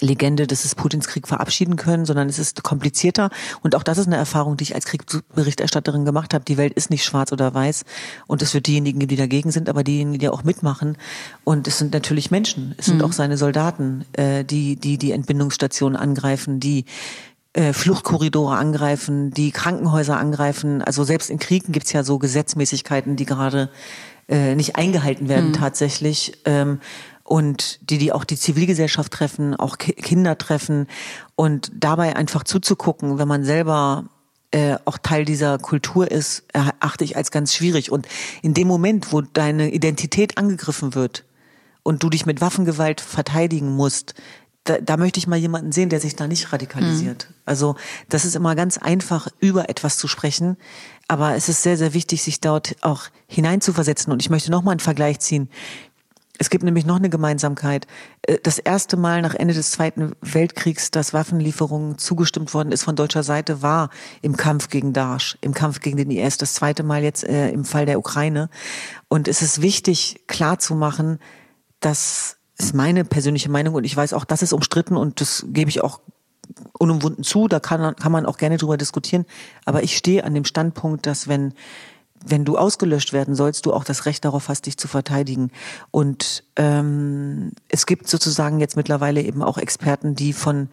[0.00, 3.30] Legende, dass es Putins Krieg verabschieden können, sondern es ist komplizierter.
[3.62, 6.44] Und auch das ist eine Erfahrung, die ich als Kriegsberichterstatterin gemacht habe.
[6.44, 7.84] Die Welt ist nicht schwarz oder weiß.
[8.26, 10.96] Und es wird diejenigen, die dagegen sind, aber diejenigen, die auch mitmachen.
[11.44, 12.74] Und es sind natürlich Menschen.
[12.78, 13.04] Es sind mhm.
[13.04, 16.86] auch seine Soldaten, äh, die, die die Entbindungsstationen angreifen, die
[17.54, 20.82] äh, Fluchtkorridore angreifen, die Krankenhäuser angreifen.
[20.82, 23.70] Also selbst in Kriegen gibt's ja so Gesetzmäßigkeiten, die gerade
[24.28, 25.54] äh, nicht eingehalten werden mhm.
[25.54, 26.38] tatsächlich.
[26.44, 26.80] Ähm,
[27.22, 30.88] und die, die auch die Zivilgesellschaft treffen, auch Ki Kinder treffen
[31.36, 34.04] und dabei einfach zuzugucken, wenn man selber
[34.50, 37.90] äh, auch Teil dieser Kultur ist, erachte ich als ganz schwierig.
[37.90, 38.06] Und
[38.42, 41.24] in dem Moment, wo deine Identität angegriffen wird
[41.82, 44.14] und du dich mit Waffengewalt verteidigen musst,
[44.64, 47.28] da, da möchte ich mal jemanden sehen, der sich da nicht radikalisiert.
[47.28, 47.34] Mhm.
[47.44, 47.76] Also
[48.08, 50.56] das ist immer ganz einfach, über etwas zu sprechen,
[51.06, 54.12] aber es ist sehr, sehr wichtig, sich dort auch hineinzuversetzen.
[54.12, 55.50] Und ich möchte noch mal einen Vergleich ziehen.
[56.38, 57.86] Es gibt nämlich noch eine Gemeinsamkeit.
[58.22, 62.96] Äh, das erste Mal nach Ende des Zweiten Weltkriegs, dass Waffenlieferungen zugestimmt worden ist von
[62.96, 63.90] deutscher Seite, war
[64.22, 66.38] im Kampf gegen Daesh, im Kampf gegen den IS.
[66.38, 68.48] Das zweite Mal jetzt äh, im Fall der Ukraine.
[69.08, 71.18] Und es ist wichtig, klarzumachen,
[71.80, 75.70] dass ist meine persönliche Meinung und ich weiß auch, das ist umstritten und das gebe
[75.70, 76.00] ich auch
[76.78, 79.24] unumwunden zu, da kann, kann man auch gerne drüber diskutieren.
[79.64, 81.54] Aber ich stehe an dem Standpunkt, dass wenn,
[82.24, 85.50] wenn du ausgelöscht werden sollst, du auch das Recht darauf hast, dich zu verteidigen.
[85.90, 90.68] Und ähm, es gibt sozusagen jetzt mittlerweile eben auch Experten, die von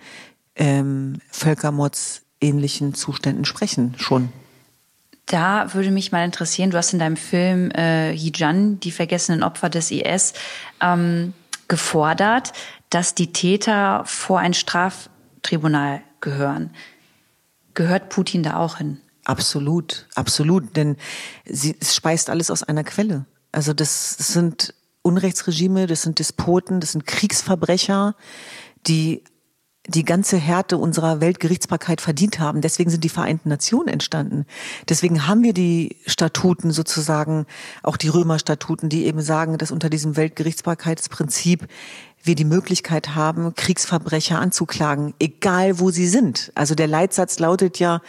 [0.55, 4.29] ähm, Völkermordsähnlichen Zuständen sprechen, schon.
[5.27, 9.69] Da würde mich mal interessieren, du hast in deinem Film äh, Hijan, die vergessenen Opfer
[9.69, 10.33] des IS,
[10.81, 11.33] ähm,
[11.71, 12.51] gefordert,
[12.89, 16.71] dass die Täter vor ein Straftribunal gehören.
[17.73, 18.99] Gehört Putin da auch hin?
[19.23, 20.97] Absolut, absolut, denn
[21.45, 23.25] sie, es speist alles aus einer Quelle.
[23.53, 28.15] Also das, das sind Unrechtsregime, das sind Despoten, das sind Kriegsverbrecher,
[28.85, 29.23] die
[29.87, 32.61] die ganze Härte unserer Weltgerichtsbarkeit verdient haben.
[32.61, 34.45] Deswegen sind die Vereinten Nationen entstanden.
[34.87, 37.47] Deswegen haben wir die Statuten sozusagen,
[37.81, 41.67] auch die Römerstatuten, die eben sagen, dass unter diesem Weltgerichtsbarkeitsprinzip
[42.23, 46.51] wir die Möglichkeit haben, Kriegsverbrecher anzuklagen, egal wo sie sind.
[46.55, 48.01] Also der Leitsatz lautet ja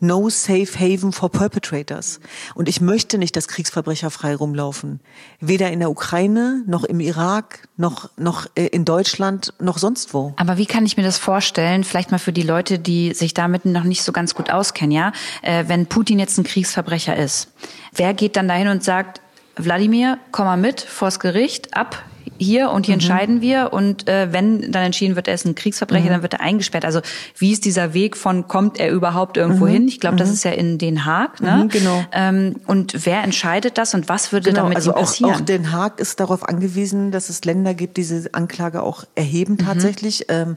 [0.00, 2.20] No Safe Haven for Perpetrators.
[2.54, 5.00] Und ich möchte nicht, dass Kriegsverbrecher frei rumlaufen.
[5.40, 10.32] Weder in der Ukraine, noch im Irak, noch, noch äh, in Deutschland, noch sonst wo.
[10.36, 11.84] Aber wie kann ich mir das vorstellen?
[11.84, 15.12] Vielleicht mal für die Leute, die sich damit noch nicht so ganz gut auskennen, ja?
[15.42, 17.48] Äh, wenn Putin jetzt ein Kriegsverbrecher ist,
[17.94, 19.20] wer geht dann dahin und sagt,
[19.56, 22.02] Wladimir, komm mal mit vors Gericht, ab
[22.38, 23.00] hier und hier mhm.
[23.00, 26.10] entscheiden wir und äh, wenn dann entschieden wird, er ist ein Kriegsverbrecher, mhm.
[26.10, 26.84] dann wird er eingesperrt.
[26.84, 27.00] Also
[27.36, 29.70] wie ist dieser Weg von, kommt er überhaupt irgendwo mhm.
[29.70, 29.88] hin?
[29.88, 30.34] Ich glaube, das mhm.
[30.34, 31.40] ist ja in Den Haag.
[31.40, 31.64] Ne?
[31.64, 32.04] Mhm, genau.
[32.12, 35.32] Ähm, und wer entscheidet das und was würde genau, damit also passieren?
[35.32, 39.04] Auch, auch Den Haag ist darauf angewiesen, dass es Länder gibt, die diese Anklage auch
[39.14, 39.66] erheben mhm.
[39.66, 40.26] tatsächlich.
[40.28, 40.56] Ähm,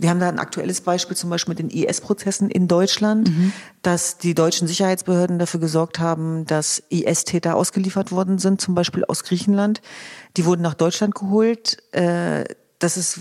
[0.00, 3.52] wir haben da ein aktuelles Beispiel zum Beispiel mit den IS-Prozessen in Deutschland, mhm.
[3.82, 9.24] dass die deutschen Sicherheitsbehörden dafür gesorgt haben, dass IS-Täter ausgeliefert worden sind, zum Beispiel aus
[9.24, 9.82] Griechenland.
[10.36, 11.78] Die wurden nach Deutschland geholt.
[11.92, 12.44] Äh,
[12.80, 13.20] das ist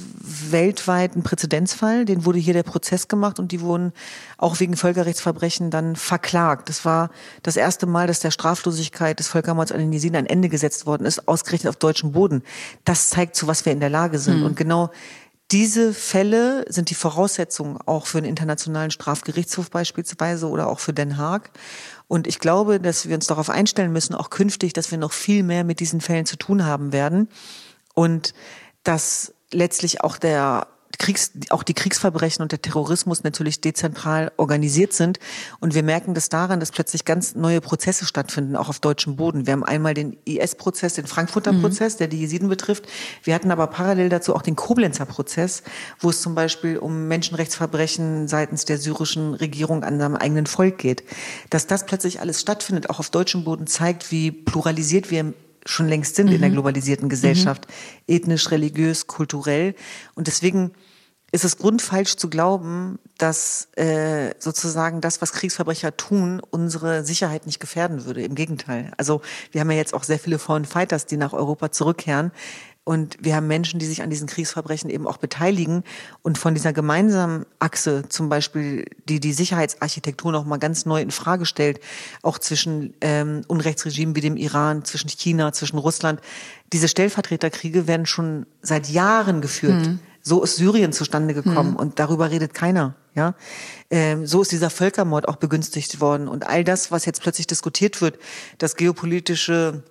[0.51, 2.05] weltweit ein Präzedenzfall.
[2.05, 3.91] Den wurde hier der Prozess gemacht und die wurden
[4.37, 6.69] auch wegen Völkerrechtsverbrechen dann verklagt.
[6.69, 7.09] Das war
[7.43, 11.05] das erste Mal, dass der Straflosigkeit des Völkermords an den Jesiden ein Ende gesetzt worden
[11.05, 12.41] ist, ausgerechnet auf deutschem Boden.
[12.85, 14.39] Das zeigt, zu was wir in der Lage sind.
[14.39, 14.45] Mhm.
[14.45, 14.91] Und genau
[15.51, 21.17] diese Fälle sind die Voraussetzungen auch für einen internationalen Strafgerichtshof beispielsweise oder auch für Den
[21.17, 21.49] Haag.
[22.07, 25.43] Und ich glaube, dass wir uns darauf einstellen müssen, auch künftig, dass wir noch viel
[25.43, 27.29] mehr mit diesen Fällen zu tun haben werden
[27.95, 28.33] und
[28.83, 30.67] dass letztlich auch der
[30.99, 35.17] Kriegs, auch die Kriegsverbrechen und der Terrorismus natürlich dezentral organisiert sind.
[35.61, 39.47] Und wir merken das daran, dass plötzlich ganz neue Prozesse stattfinden, auch auf deutschem Boden.
[39.47, 41.61] Wir haben einmal den IS-Prozess, den Frankfurter mhm.
[41.61, 42.85] Prozess, der die Jesiden betrifft.
[43.23, 45.63] Wir hatten aber parallel dazu auch den Koblenzer Prozess,
[45.99, 51.03] wo es zum Beispiel um Menschenrechtsverbrechen seitens der syrischen Regierung an seinem eigenen Volk geht.
[51.49, 55.33] Dass das plötzlich alles stattfindet, auch auf deutschem Boden, zeigt, wie pluralisiert wir
[55.65, 56.35] schon längst sind mhm.
[56.35, 56.53] in der mhm.
[56.53, 58.15] globalisierten Gesellschaft, mhm.
[58.15, 59.75] ethnisch, religiös, kulturell.
[60.15, 60.71] Und deswegen
[61.31, 67.59] ist es grundfalsch zu glauben, dass äh, sozusagen das, was Kriegsverbrecher tun, unsere Sicherheit nicht
[67.59, 68.23] gefährden würde.
[68.23, 68.91] Im Gegenteil.
[68.97, 72.31] Also wir haben ja jetzt auch sehr viele Foreign Fighters, die nach Europa zurückkehren.
[72.89, 75.83] Und wir haben Menschen, die sich an diesen Kriegsverbrechen eben auch beteiligen
[76.23, 81.11] und von dieser gemeinsamen Achse zum Beispiel, die die Sicherheitsarchitektur noch mal ganz neu in
[81.11, 81.81] Frage stellt,
[82.23, 86.19] auch zwischen ähm, Unrechtsregimen wie dem Iran, zwischen China, zwischen Russland.
[86.73, 89.85] Diese Stellvertreterkriege werden schon seit Jahren geführt.
[89.85, 89.99] Mhm.
[90.21, 91.77] So ist Syrien zustande gekommen mhm.
[91.77, 92.95] und darüber redet keiner.
[93.15, 93.35] Ja,
[93.89, 98.01] ähm, so ist dieser Völkermord auch begünstigt worden und all das, was jetzt plötzlich diskutiert
[98.01, 98.19] wird,
[98.59, 99.83] das geopolitische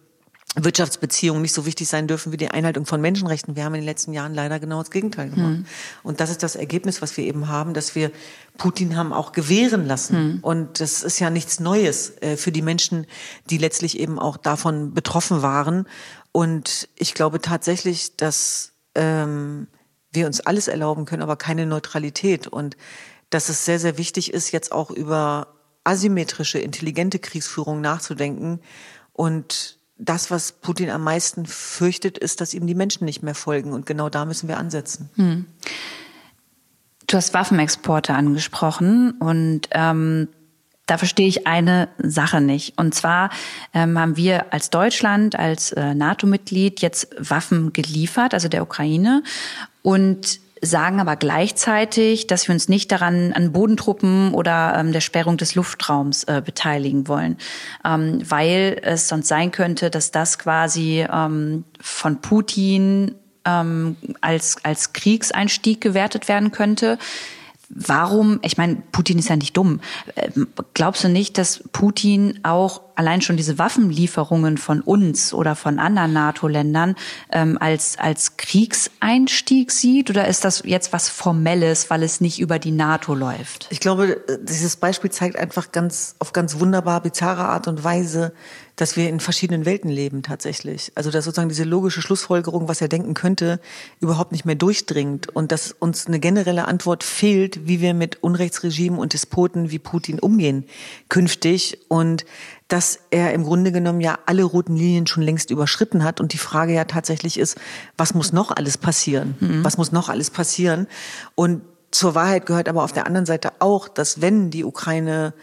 [0.57, 3.55] Wirtschaftsbeziehungen nicht so wichtig sein dürfen wie die Einhaltung von Menschenrechten.
[3.55, 5.59] Wir haben in den letzten Jahren leider genau das Gegenteil gemacht.
[5.59, 5.67] Mhm.
[6.03, 8.11] Und das ist das Ergebnis, was wir eben haben, dass wir
[8.57, 10.35] Putin haben auch gewähren lassen.
[10.35, 10.39] Mhm.
[10.41, 13.07] Und das ist ja nichts Neues äh, für die Menschen,
[13.51, 15.87] die letztlich eben auch davon betroffen waren.
[16.33, 19.69] Und ich glaube tatsächlich, dass ähm,
[20.13, 22.47] wir uns alles erlauben können, aber keine Neutralität.
[22.47, 22.77] Und
[23.31, 28.61] dass es sehr, sehr wichtig ist, jetzt auch über asymmetrische, intelligente Kriegsführung nachzudenken
[29.13, 33.73] und das, was Putin am meisten fürchtet, ist, dass ihm die Menschen nicht mehr folgen.
[33.73, 35.11] Und genau da müssen wir ansetzen.
[35.17, 35.47] Hm.
[37.09, 40.29] Du hast Waffenexporte angesprochen und ähm,
[40.87, 42.79] da verstehe ich eine Sache nicht.
[42.79, 43.31] Und zwar
[43.75, 49.23] ähm, haben wir als Deutschland, als äh, NATO-Mitglied jetzt Waffen geliefert, also der Ukraine.
[49.89, 55.39] Und sagen aber gleichzeitig, dass wir uns nicht daran an Bodentruppen oder ähm, der Sperrung
[55.39, 57.39] des Luftraums äh, beteiligen wollen,
[57.87, 63.15] ähm, weil es sonst sein könnte, dass das quasi ähm, von Putin
[63.47, 66.99] ähm, als als Kriegseinstieg gewertet werden könnte.
[67.71, 69.81] Warum, ich meine, Putin ist ja nicht dumm.
[70.17, 75.79] Ähm, glaubst du nicht, dass Putin auch allein schon diese Waffenlieferungen von uns oder von
[75.79, 76.97] anderen NATO-Ländern
[77.31, 80.09] ähm, als, als Kriegseinstieg sieht?
[80.09, 83.67] Oder ist das jetzt was Formelles, weil es nicht über die NATO läuft?
[83.71, 88.33] Ich glaube, dieses Beispiel zeigt einfach ganz, auf ganz wunderbar bizarre Art und Weise,
[88.79, 90.93] dass wir in verschiedenen Welten leben tatsächlich.
[90.95, 93.61] Also dass sozusagen diese logische Schlussfolgerung, was er denken könnte,
[94.01, 99.01] überhaupt nicht mehr durchdringt und dass uns eine generelle Antwort fehlt, wie wir mit Unrechtsregimen
[99.01, 100.65] und Despoten wie Putin umgehen
[101.09, 102.25] künftig und
[102.69, 106.39] dass er im Grunde genommen ja alle roten Linien schon längst überschritten hat und die
[106.39, 107.57] Frage ja tatsächlich ist,
[107.97, 109.35] was muss noch alles passieren?
[109.41, 109.65] Mhm.
[109.65, 110.87] Was muss noch alles passieren?
[111.35, 115.35] Und zur Wahrheit gehört aber auf der anderen Seite auch, dass wenn die Ukraine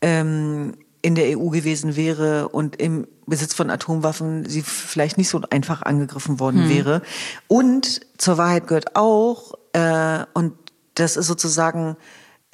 [0.00, 5.40] ähm, in der EU gewesen wäre und im Besitz von Atomwaffen sie vielleicht nicht so
[5.50, 6.70] einfach angegriffen worden hm.
[6.70, 7.02] wäre.
[7.48, 10.52] Und zur Wahrheit gehört auch, äh, und
[10.94, 11.96] das ist sozusagen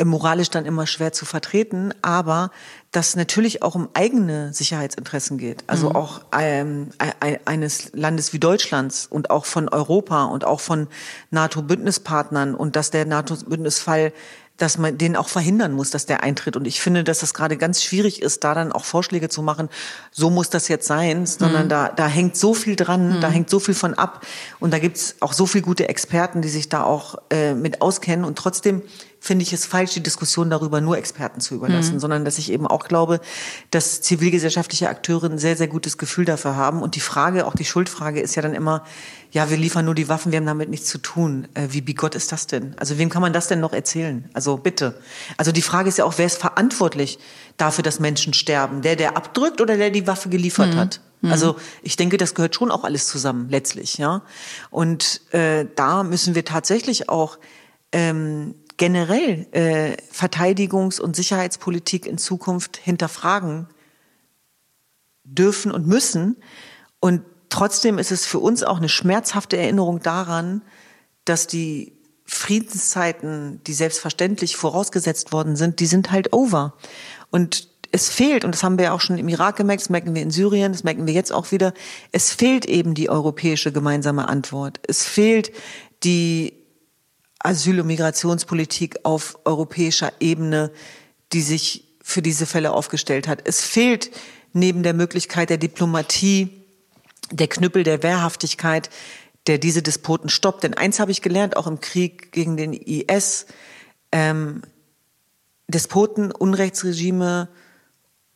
[0.04, 2.50] moralisch dann immer schwer zu vertreten, aber
[2.92, 5.64] dass natürlich auch um eigene Sicherheitsinteressen geht.
[5.66, 5.96] Also mhm.
[5.96, 6.90] auch ähm,
[7.46, 10.88] eines Landes wie Deutschlands und auch von Europa und auch von
[11.30, 14.12] NATO-Bündnispartnern und dass der NATO-Bündnisfall
[14.56, 16.56] dass man den auch verhindern muss, dass der eintritt.
[16.56, 19.68] Und ich finde, dass das gerade ganz schwierig ist, da dann auch Vorschläge zu machen,
[20.10, 21.68] so muss das jetzt sein, sondern mhm.
[21.68, 23.20] da, da hängt so viel dran, mhm.
[23.20, 24.26] da hängt so viel von ab.
[24.58, 28.24] Und da gibt's auch so viel gute Experten, die sich da auch äh, mit auskennen.
[28.24, 28.82] Und trotzdem
[29.26, 32.00] finde ich es falsch, die Diskussion darüber nur Experten zu überlassen, mhm.
[32.00, 33.20] sondern dass ich eben auch glaube,
[33.70, 36.80] dass zivilgesellschaftliche Akteure ein sehr, sehr gutes Gefühl dafür haben.
[36.80, 38.84] Und die Frage, auch die Schuldfrage ist ja dann immer,
[39.32, 41.48] ja, wir liefern nur die Waffen, wir haben damit nichts zu tun.
[41.54, 42.74] Äh, wie bigott ist das denn?
[42.78, 44.30] Also wem kann man das denn noch erzählen?
[44.32, 45.00] Also bitte.
[45.36, 47.18] Also die Frage ist ja auch, wer ist verantwortlich
[47.56, 48.82] dafür, dass Menschen sterben?
[48.82, 50.78] Der, der abdrückt oder der die Waffe geliefert mhm.
[50.78, 51.00] hat?
[51.20, 51.32] Mhm.
[51.32, 54.22] Also ich denke, das gehört schon auch alles zusammen letztlich, ja.
[54.70, 57.38] Und äh, da müssen wir tatsächlich auch
[57.92, 63.68] ähm, generell äh, Verteidigungs- und Sicherheitspolitik in Zukunft hinterfragen
[65.24, 66.36] dürfen und müssen.
[67.00, 70.62] Und trotzdem ist es für uns auch eine schmerzhafte Erinnerung daran,
[71.24, 76.74] dass die Friedenszeiten, die selbstverständlich vorausgesetzt worden sind, die sind halt over.
[77.30, 80.22] Und es fehlt, und das haben wir auch schon im Irak gemerkt, das merken wir
[80.22, 81.72] in Syrien, das merken wir jetzt auch wieder,
[82.12, 84.80] es fehlt eben die europäische gemeinsame Antwort.
[84.86, 85.52] Es fehlt
[86.02, 86.65] die
[87.38, 90.70] Asyl- und Migrationspolitik auf europäischer Ebene,
[91.32, 93.40] die sich für diese Fälle aufgestellt hat.
[93.44, 94.10] Es fehlt
[94.52, 96.50] neben der Möglichkeit der Diplomatie
[97.30, 98.90] der Knüppel der Wehrhaftigkeit,
[99.46, 100.62] der diese Despoten stoppt.
[100.62, 103.46] Denn eins habe ich gelernt, auch im Krieg gegen den IS,
[104.12, 104.62] ähm,
[105.68, 107.48] Despoten, Unrechtsregime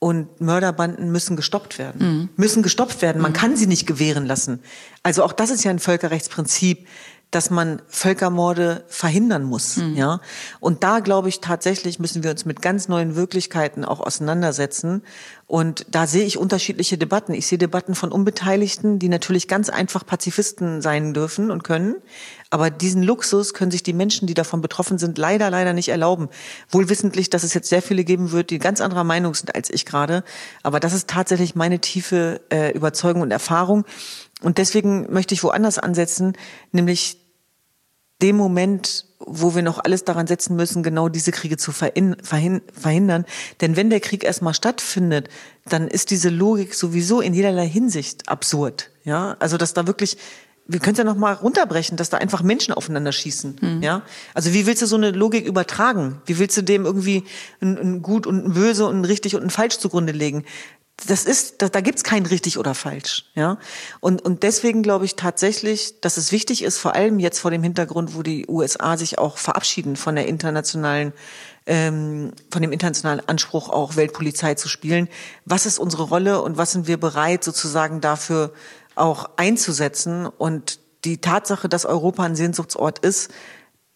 [0.00, 2.00] und Mörderbanden müssen gestoppt werden.
[2.00, 2.28] Mhm.
[2.36, 3.20] Müssen gestoppt werden.
[3.20, 3.36] Man mhm.
[3.36, 4.62] kann sie nicht gewähren lassen.
[5.02, 6.88] Also auch das ist ja ein Völkerrechtsprinzip,
[7.30, 9.94] dass man Völkermorde verhindern muss, mhm.
[9.94, 10.20] ja.
[10.58, 15.02] Und da glaube ich tatsächlich müssen wir uns mit ganz neuen Wirklichkeiten auch auseinandersetzen.
[15.46, 17.32] Und da sehe ich unterschiedliche Debatten.
[17.34, 21.96] Ich sehe Debatten von Unbeteiligten, die natürlich ganz einfach Pazifisten sein dürfen und können.
[22.50, 26.28] Aber diesen Luxus können sich die Menschen, die davon betroffen sind, leider, leider nicht erlauben.
[26.68, 29.86] Wohlwissentlich, dass es jetzt sehr viele geben wird, die ganz anderer Meinung sind als ich
[29.86, 30.24] gerade.
[30.64, 33.84] Aber das ist tatsächlich meine tiefe äh, Überzeugung und Erfahrung.
[34.42, 36.32] Und deswegen möchte ich woanders ansetzen,
[36.72, 37.19] nämlich
[38.22, 43.24] dem Moment, wo wir noch alles daran setzen müssen, genau diese Kriege zu verhindern.
[43.60, 45.28] Denn wenn der Krieg erstmal stattfindet,
[45.66, 48.90] dann ist diese Logik sowieso in jederlei Hinsicht absurd.
[49.04, 50.16] Ja, also dass da wirklich
[50.70, 53.82] wir können es ja noch mal runterbrechen, dass da einfach Menschen aufeinander schießen, mhm.
[53.82, 54.02] ja?
[54.34, 56.22] Also wie willst du so eine Logik übertragen?
[56.26, 57.24] Wie willst du dem irgendwie
[57.60, 60.44] ein, ein gut und ein böse und ein richtig und ein falsch zugrunde legen?
[61.06, 63.58] Das ist, da, da gibt's kein richtig oder falsch, ja.
[64.00, 67.62] Und und deswegen glaube ich tatsächlich, dass es wichtig ist, vor allem jetzt vor dem
[67.62, 71.12] Hintergrund, wo die USA sich auch verabschieden von der internationalen,
[71.66, 75.08] ähm, von dem internationalen Anspruch, auch Weltpolizei zu spielen.
[75.44, 78.52] Was ist unsere Rolle und was sind wir bereit, sozusagen dafür
[78.94, 80.26] auch einzusetzen?
[80.26, 83.30] Und die Tatsache, dass Europa ein Sehnsuchtsort ist,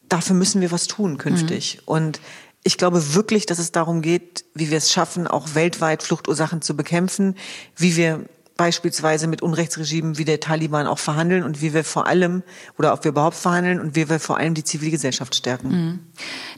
[0.08, 1.76] dafür müssen wir was tun künftig.
[1.76, 1.82] Mhm.
[1.86, 2.20] Und
[2.64, 6.74] ich glaube wirklich, dass es darum geht, wie wir es schaffen, auch weltweit Fluchtursachen zu
[6.74, 7.36] bekämpfen,
[7.76, 8.24] wie wir
[8.56, 12.44] beispielsweise mit Unrechtsregimen wie der Taliban auch verhandeln und wie wir vor allem
[12.78, 15.68] oder ob wir überhaupt verhandeln und wie wir vor allem die Zivilgesellschaft stärken.
[15.68, 15.98] Mhm.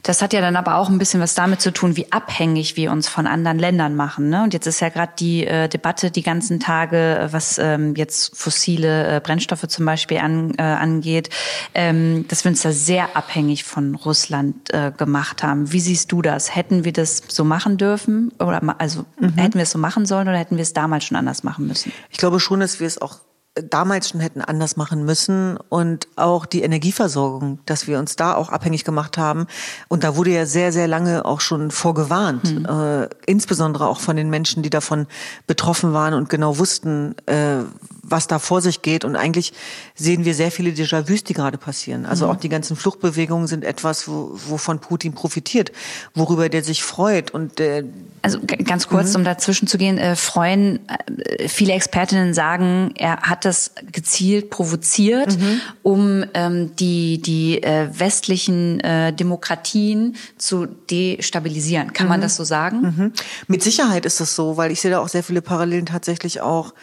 [0.03, 2.91] Das hat ja dann aber auch ein bisschen was damit zu tun, wie abhängig wir
[2.91, 4.29] uns von anderen Ländern machen.
[4.29, 4.43] Ne?
[4.43, 8.37] Und jetzt ist ja gerade die äh, Debatte die ganzen Tage, äh, was ähm, jetzt
[8.37, 11.29] fossile äh, Brennstoffe zum Beispiel an, äh, angeht,
[11.73, 15.71] ähm, dass wir uns da sehr abhängig von Russland äh, gemacht haben.
[15.71, 16.55] Wie siehst du das?
[16.55, 19.33] Hätten wir das so machen dürfen oder also mhm.
[19.33, 21.86] hätten wir es so machen sollen oder hätten wir es damals schon anders machen müssen?
[22.09, 23.19] Ich glaube schon, dass wir es auch
[23.63, 28.49] damals schon hätten anders machen müssen und auch die Energieversorgung, dass wir uns da auch
[28.49, 29.47] abhängig gemacht haben.
[29.87, 32.65] Und da wurde ja sehr, sehr lange auch schon vorgewarnt, mhm.
[32.65, 35.07] äh, insbesondere auch von den Menschen, die davon
[35.45, 37.63] betroffen waren und genau wussten, äh,
[38.09, 39.03] was da vor sich geht.
[39.03, 39.53] Und eigentlich
[39.95, 42.05] sehen wir sehr viele Déjà-vus, die gerade passieren.
[42.05, 42.31] Also mhm.
[42.31, 45.71] auch die ganzen Fluchtbewegungen sind etwas, wo, wovon Putin profitiert,
[46.13, 47.31] worüber der sich freut.
[47.31, 47.83] Und äh,
[48.21, 49.17] also ganz kurz, mhm.
[49.17, 55.39] um dazwischen zu gehen, äh, freuen äh, viele Expertinnen sagen, er hat das gezielt provoziert,
[55.39, 55.61] mhm.
[55.81, 61.93] um ähm, die die äh, westlichen äh, Demokratien zu destabilisieren.
[61.93, 62.23] Kann man mhm.
[62.23, 62.81] das so sagen?
[62.81, 63.13] Mhm.
[63.47, 66.73] Mit Sicherheit ist das so, weil ich sehe da auch sehr viele Parallelen tatsächlich auch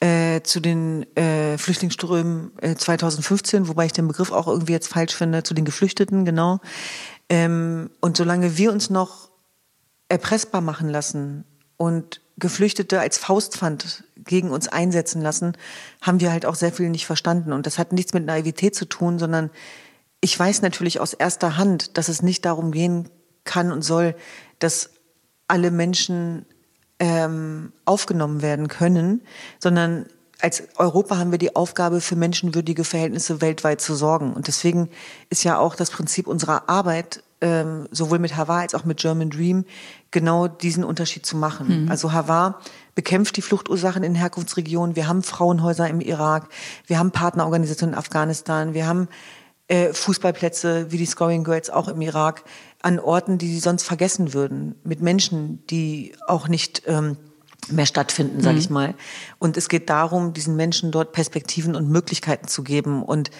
[0.00, 5.14] äh, zu den äh, Flüchtlingsströmen äh, 2015, wobei ich den Begriff auch irgendwie jetzt falsch
[5.14, 6.60] finde, zu den Geflüchteten, genau.
[7.28, 9.30] Ähm, und solange wir uns noch
[10.08, 11.44] erpressbar machen lassen
[11.76, 15.56] und Geflüchtete als Faustpfand gegen uns einsetzen lassen,
[16.02, 17.52] haben wir halt auch sehr viel nicht verstanden.
[17.52, 19.50] Und das hat nichts mit Naivität zu tun, sondern
[20.20, 23.08] ich weiß natürlich aus erster Hand, dass es nicht darum gehen
[23.44, 24.14] kann und soll,
[24.58, 24.90] dass
[25.48, 26.44] alle Menschen
[26.98, 29.22] ähm, aufgenommen werden können,
[29.58, 30.06] sondern
[30.40, 34.34] als Europa haben wir die Aufgabe, für menschenwürdige Verhältnisse weltweit zu sorgen.
[34.34, 34.90] Und deswegen
[35.30, 39.30] ist ja auch das Prinzip unserer Arbeit, ähm, sowohl mit Havar als auch mit German
[39.30, 39.64] Dream,
[40.10, 41.84] genau diesen Unterschied zu machen.
[41.84, 41.90] Mhm.
[41.90, 42.60] Also Havar
[42.94, 44.96] bekämpft die Fluchtursachen in Herkunftsregionen.
[44.96, 46.48] Wir haben Frauenhäuser im Irak.
[46.86, 48.72] Wir haben Partnerorganisationen in Afghanistan.
[48.72, 49.08] Wir haben
[49.68, 52.44] äh, Fußballplätze wie die Scoring Girls auch im Irak
[52.82, 57.16] an Orten, die sie sonst vergessen würden, mit Menschen, die auch nicht ähm,
[57.68, 58.60] mehr stattfinden, sage mhm.
[58.60, 58.94] ich mal.
[59.38, 63.02] Und es geht darum, diesen Menschen dort Perspektiven und Möglichkeiten zu geben.
[63.02, 63.30] Und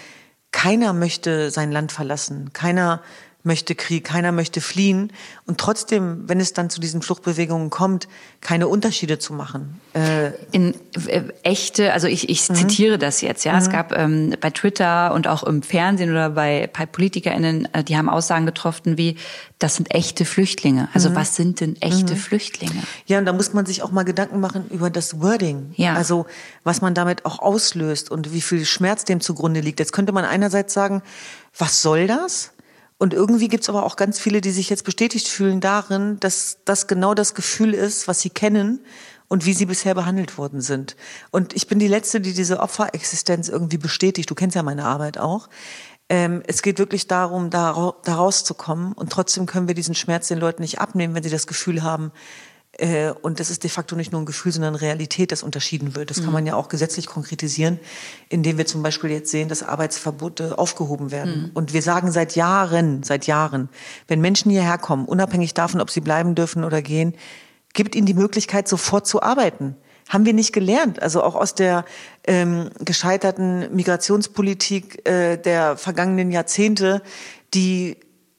[0.51, 2.53] keiner möchte sein Land verlassen.
[2.53, 3.03] Keiner
[3.47, 5.13] möchte Krieg, keiner möchte fliehen
[5.47, 8.09] und trotzdem, wenn es dann zu diesen Fluchtbewegungen kommt,
[8.41, 9.81] keine Unterschiede zu machen.
[9.95, 10.75] Äh In
[11.07, 12.55] äh, echte, also ich, ich mhm.
[12.55, 13.53] zitiere das jetzt, ja.
[13.53, 13.59] Mhm.
[13.59, 17.97] Es gab ähm, bei Twitter und auch im Fernsehen oder bei, bei PolitikerInnen, äh, die
[17.97, 19.17] haben Aussagen getroffen wie,
[19.59, 20.89] das sind echte Flüchtlinge.
[20.93, 21.15] Also mhm.
[21.15, 22.19] was sind denn echte mhm.
[22.19, 22.83] Flüchtlinge?
[23.07, 25.73] Ja, und da muss man sich auch mal Gedanken machen über das Wording.
[25.77, 25.95] Ja.
[25.95, 26.27] Also
[26.65, 29.79] was man damit auch auslöst und wie viel Schmerz dem zugrunde liegt.
[29.79, 31.03] Jetzt könnte man einerseits sagen,
[31.57, 32.53] was soll das?
[32.99, 36.87] Und irgendwie gibt's aber auch ganz viele, die sich jetzt bestätigt fühlen darin, dass das
[36.87, 38.81] genau das Gefühl ist, was sie kennen
[39.29, 40.97] und wie sie bisher behandelt worden sind.
[41.31, 44.31] Und ich bin die Letzte, die diese Opferexistenz irgendwie bestätigt.
[44.31, 45.49] Du kennst ja meine Arbeit auch.
[46.09, 48.93] Ähm, es geht wirklich darum, da, da rauszukommen.
[48.93, 52.13] Und trotzdem können wir diesen Schmerz den Leuten nicht abnehmen, wenn sie das Gefühl haben,
[53.23, 56.11] und das ist de facto nicht nur ein Gefühl, sondern Realität, das unterschieden wird.
[56.11, 56.49] Das kann man mhm.
[56.49, 57.81] ja auch gesetzlich konkretisieren,
[58.29, 61.45] indem wir zum Beispiel jetzt sehen, dass Arbeitsverbote aufgehoben werden.
[61.45, 61.51] Mhm.
[61.55, 63.71] Und wir sagen seit Jahren, seit Jahren,
[64.09, 67.15] wenn Menschen hierher kommen, unabhängig davon, ob sie bleiben dürfen oder gehen,
[67.73, 69.77] gibt ihnen die Möglichkeit, sofort zu arbeiten.
[70.09, 71.03] haben wir nicht gelernt.
[71.03, 71.85] Also auch aus der
[72.27, 77.03] ähm, gescheiterten Migrationspolitik äh, der vergangenen Jahrzehnte,
[77.55, 77.97] die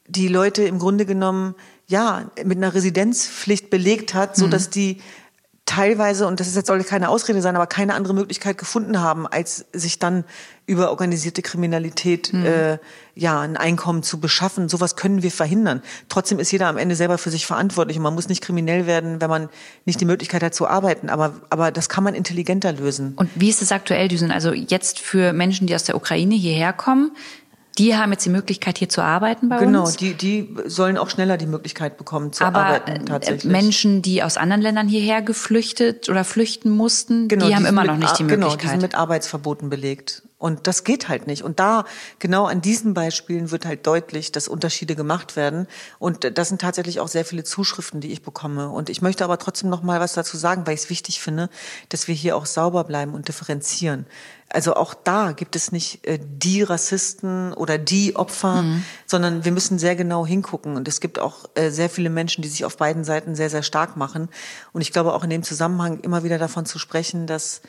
[0.07, 1.55] die Leute im Grunde genommen
[1.88, 5.02] ja mit einer Residenzpflicht belegt hat, so dass die
[5.68, 9.28] teilweise, und das ist jetzt soll keine Ausrede sein, aber keine andere Möglichkeit gefunden haben,
[9.28, 10.24] als sich dann
[10.66, 12.46] über organisierte Kriminalität mhm.
[12.46, 12.78] äh,
[13.16, 14.70] ja ein Einkommen zu beschaffen.
[14.70, 15.82] Sowas können wir verhindern.
[16.10, 19.22] Trotzdem ist jeder am Ende selber für sich verantwortlich und man muss nicht kriminell werden,
[19.22, 19.50] wenn man
[19.86, 21.10] nicht die Möglichkeit hat zu arbeiten.
[21.10, 23.14] Aber aber das kann man intelligenter lösen.
[23.18, 24.32] Und wie ist es aktuell, Düsen?
[24.32, 27.12] Also jetzt für Menschen, die aus der Ukraine hierher kommen,
[27.78, 29.97] die haben jetzt die Möglichkeit, hier zu arbeiten bei genau, uns.
[29.97, 32.91] Genau, die, die sollen auch schneller die Möglichkeit bekommen zu Aber arbeiten.
[32.91, 33.51] äh, Tatsächlich.
[33.51, 37.97] Menschen, die aus anderen Ländern hierher geflüchtet oder flüchten mussten, genau, die haben immer noch
[37.97, 38.51] nicht die Möglichkeit.
[38.51, 40.23] Genau, die sind mit Arbeitsverboten belegt.
[40.40, 41.44] Und das geht halt nicht.
[41.44, 41.84] Und da,
[42.20, 45.68] genau an diesen Beispielen wird halt deutlich, dass Unterschiede gemacht werden.
[45.98, 48.70] Und das sind tatsächlich auch sehr viele Zuschriften, die ich bekomme.
[48.70, 51.50] Und ich möchte aber trotzdem noch mal was dazu sagen, weil ich es wichtig finde,
[51.90, 54.06] dass wir hier auch sauber bleiben und differenzieren.
[54.50, 58.84] Also auch da gibt es nicht äh, die Rassisten oder die Opfer, mhm.
[59.08, 60.76] sondern wir müssen sehr genau hingucken.
[60.76, 63.64] Und es gibt auch äh, sehr viele Menschen, die sich auf beiden Seiten sehr, sehr
[63.64, 64.30] stark machen.
[64.72, 67.62] Und ich glaube auch in dem Zusammenhang immer wieder davon zu sprechen, dass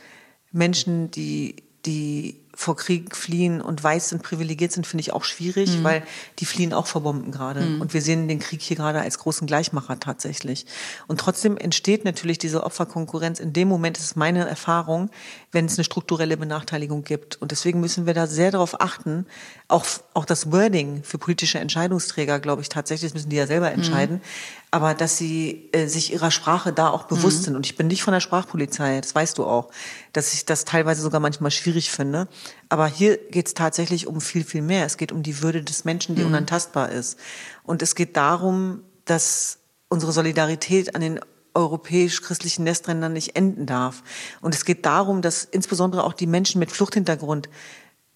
[0.53, 1.57] Menschen, die,
[1.87, 5.85] die vor Krieg fliehen und weiß sind, privilegiert sind, finde ich auch schwierig, mhm.
[5.85, 6.03] weil
[6.41, 7.61] die fliehen auch vor Bomben gerade.
[7.61, 7.81] Mhm.
[7.81, 10.67] Und wir sehen den Krieg hier gerade als großen Gleichmacher tatsächlich.
[11.07, 13.39] Und trotzdem entsteht natürlich diese Opferkonkurrenz.
[13.39, 15.09] In dem Moment ist es meine Erfahrung,
[15.53, 17.37] wenn es eine strukturelle Benachteiligung gibt.
[17.37, 19.27] Und deswegen müssen wir da sehr darauf achten,
[19.69, 23.69] auch, auch das Wording für politische Entscheidungsträger, glaube ich, tatsächlich, das müssen die ja selber
[23.69, 23.77] mhm.
[23.77, 24.23] entscheiden, mhm.
[24.71, 27.45] Aber dass sie äh, sich ihrer Sprache da auch bewusst mhm.
[27.45, 27.57] sind.
[27.57, 29.71] Und ich bin nicht von der Sprachpolizei, das weißt du auch,
[30.13, 32.29] dass ich das teilweise sogar manchmal schwierig finde.
[32.69, 34.85] Aber hier geht es tatsächlich um viel, viel mehr.
[34.85, 36.29] Es geht um die Würde des Menschen, die mhm.
[36.29, 37.19] unantastbar ist.
[37.63, 39.59] Und es geht darum, dass
[39.89, 41.21] unsere Solidarität an den
[41.55, 44.03] europäisch-christlichen Nesträndern nicht enden darf.
[44.41, 47.49] Und es geht darum, dass insbesondere auch die Menschen mit Fluchthintergrund,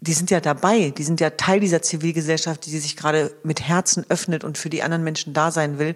[0.00, 4.04] die sind ja dabei, die sind ja Teil dieser Zivilgesellschaft, die sich gerade mit Herzen
[4.08, 5.94] öffnet und für die anderen Menschen da sein will,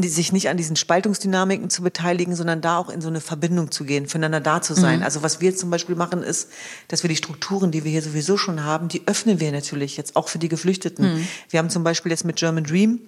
[0.00, 3.84] sich nicht an diesen Spaltungsdynamiken zu beteiligen, sondern da auch in so eine Verbindung zu
[3.84, 5.00] gehen, füreinander da zu sein.
[5.00, 5.04] Mhm.
[5.04, 6.48] Also was wir jetzt zum Beispiel machen, ist,
[6.88, 10.16] dass wir die Strukturen, die wir hier sowieso schon haben, die öffnen wir natürlich jetzt
[10.16, 11.16] auch für die Geflüchteten.
[11.16, 11.28] Mhm.
[11.50, 13.00] Wir haben zum Beispiel jetzt mit German Dream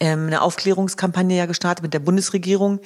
[0.00, 2.80] ähm, eine Aufklärungskampagne ja gestartet mit der Bundesregierung,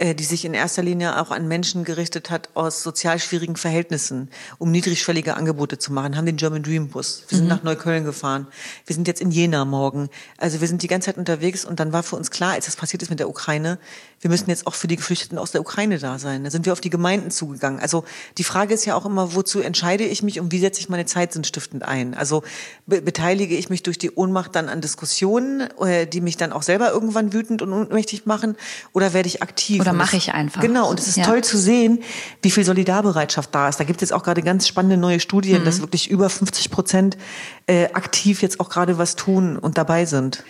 [0.00, 4.28] die sich in erster Linie auch an Menschen gerichtet hat aus sozial schwierigen Verhältnissen,
[4.58, 7.22] um niedrigschwellige Angebote zu machen, haben den German Dream Bus.
[7.28, 7.50] Wir sind mhm.
[7.50, 8.48] nach Neukölln gefahren.
[8.86, 10.08] Wir sind jetzt in Jena morgen.
[10.36, 12.74] Also wir sind die ganze Zeit unterwegs und dann war für uns klar, als das
[12.74, 13.78] passiert ist mit der Ukraine,
[14.24, 16.44] wir müssen jetzt auch für die Geflüchteten aus der Ukraine da sein.
[16.44, 17.78] Da sind wir auf die Gemeinden zugegangen.
[17.78, 18.04] Also
[18.38, 21.04] die Frage ist ja auch immer, wozu entscheide ich mich und wie setze ich meine
[21.04, 22.14] Zeit sinnstiftend ein?
[22.14, 22.42] Also
[22.86, 26.62] be beteilige ich mich durch die Ohnmacht dann an Diskussionen, äh, die mich dann auch
[26.62, 28.56] selber irgendwann wütend und ohnmächtig machen
[28.94, 29.82] oder werde ich aktiv?
[29.82, 30.62] Oder mache ich einfach.
[30.62, 31.26] Genau, und es ist ja.
[31.26, 32.02] toll zu sehen,
[32.40, 33.78] wie viel Solidarbereitschaft da ist.
[33.78, 35.64] Da gibt es jetzt auch gerade ganz spannende neue Studien, mhm.
[35.66, 37.18] dass wirklich über 50 Prozent
[37.66, 40.44] äh, aktiv jetzt auch gerade was tun und dabei sind.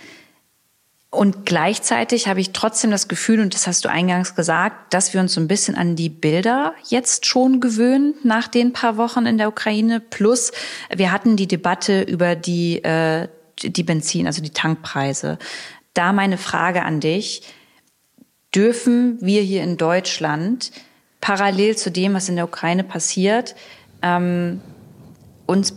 [1.15, 5.21] Und gleichzeitig habe ich trotzdem das Gefühl, und das hast du eingangs gesagt, dass wir
[5.21, 9.39] uns so ein bisschen an die Bilder jetzt schon gewöhnen nach den paar Wochen in
[9.39, 10.01] der Ukraine.
[10.01, 10.53] Plus,
[10.95, 13.29] wir hatten die Debatte über die, äh,
[13.63, 15.39] die Benzin, also die Tankpreise.
[15.95, 17.43] Da meine Frage an dich
[18.55, 20.73] dürfen wir hier in Deutschland
[21.21, 23.55] parallel zu dem, was in der Ukraine passiert,
[24.03, 24.61] ähm,
[25.47, 25.75] uns,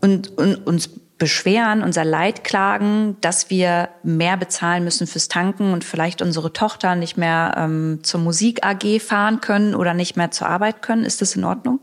[0.00, 5.84] und, und, uns beschweren, unser Leid klagen, dass wir mehr bezahlen müssen fürs Tanken und
[5.84, 10.48] vielleicht unsere Tochter nicht mehr ähm, zur Musik AG fahren können oder nicht mehr zur
[10.48, 11.04] Arbeit können.
[11.04, 11.80] Ist das in Ordnung?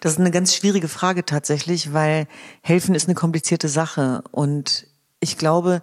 [0.00, 2.26] Das ist eine ganz schwierige Frage tatsächlich, weil
[2.62, 4.86] helfen ist eine komplizierte Sache und
[5.20, 5.82] ich glaube,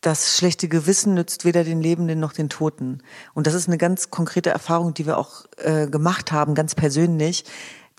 [0.00, 3.02] das schlechte Gewissen nützt weder den Lebenden noch den Toten.
[3.34, 7.44] Und das ist eine ganz konkrete Erfahrung, die wir auch äh, gemacht haben, ganz persönlich,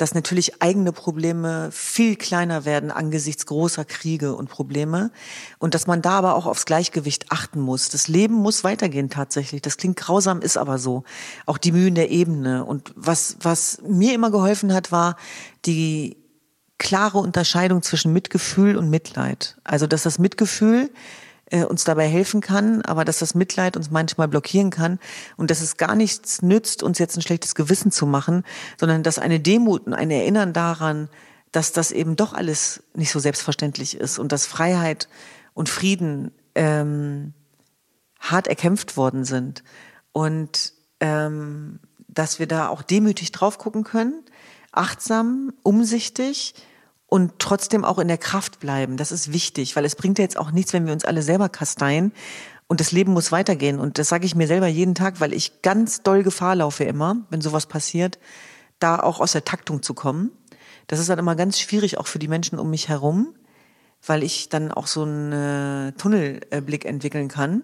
[0.03, 5.11] dass natürlich eigene Probleme viel kleiner werden angesichts großer Kriege und Probleme
[5.59, 7.87] und dass man da aber auch aufs Gleichgewicht achten muss.
[7.87, 9.61] Das Leben muss weitergehen tatsächlich.
[9.61, 11.05] Das klingt grausam, ist aber so.
[11.45, 12.65] Auch die Mühen der Ebene.
[12.65, 15.15] Und was, was mir immer geholfen hat, war
[15.65, 16.17] die
[16.79, 19.55] klare Unterscheidung zwischen Mitgefühl und Mitleid.
[19.63, 20.89] Also, dass das Mitgefühl
[21.53, 24.99] äh, uns dabei helfen kann, aber dass das Mitleid uns manchmal blockieren kann
[25.37, 28.43] und dass es gar nichts nützt, uns jetzt ein schlechtes Gewissen zu machen,
[28.79, 31.09] sondern dass eine Demut und ein Erinnern daran,
[31.51, 35.07] dass das eben doch alles nicht so selbstverständlich ist und dass Freiheit
[35.53, 37.35] und Frieden ähm,
[38.19, 39.63] hart erkämpft worden sind
[40.11, 44.23] und ähm, dass wir da auch demütig drauf gucken können,
[44.71, 46.55] achtsam, umsichtig
[47.13, 48.97] und trotzdem auch in der Kraft bleiben.
[48.97, 51.47] Das ist wichtig, weil es bringt ja jetzt auch nichts, wenn wir uns alle selber
[51.47, 52.11] kasteien
[52.67, 53.79] Und das Leben muss weitergehen.
[53.79, 57.17] Und das sage ich mir selber jeden Tag, weil ich ganz doll Gefahr laufe immer,
[57.29, 58.17] wenn sowas passiert,
[58.79, 60.31] da auch aus der Taktung zu kommen.
[60.87, 63.35] Das ist dann immer ganz schwierig, auch für die Menschen um mich herum,
[64.03, 67.61] weil ich dann auch so einen äh, Tunnelblick entwickeln kann.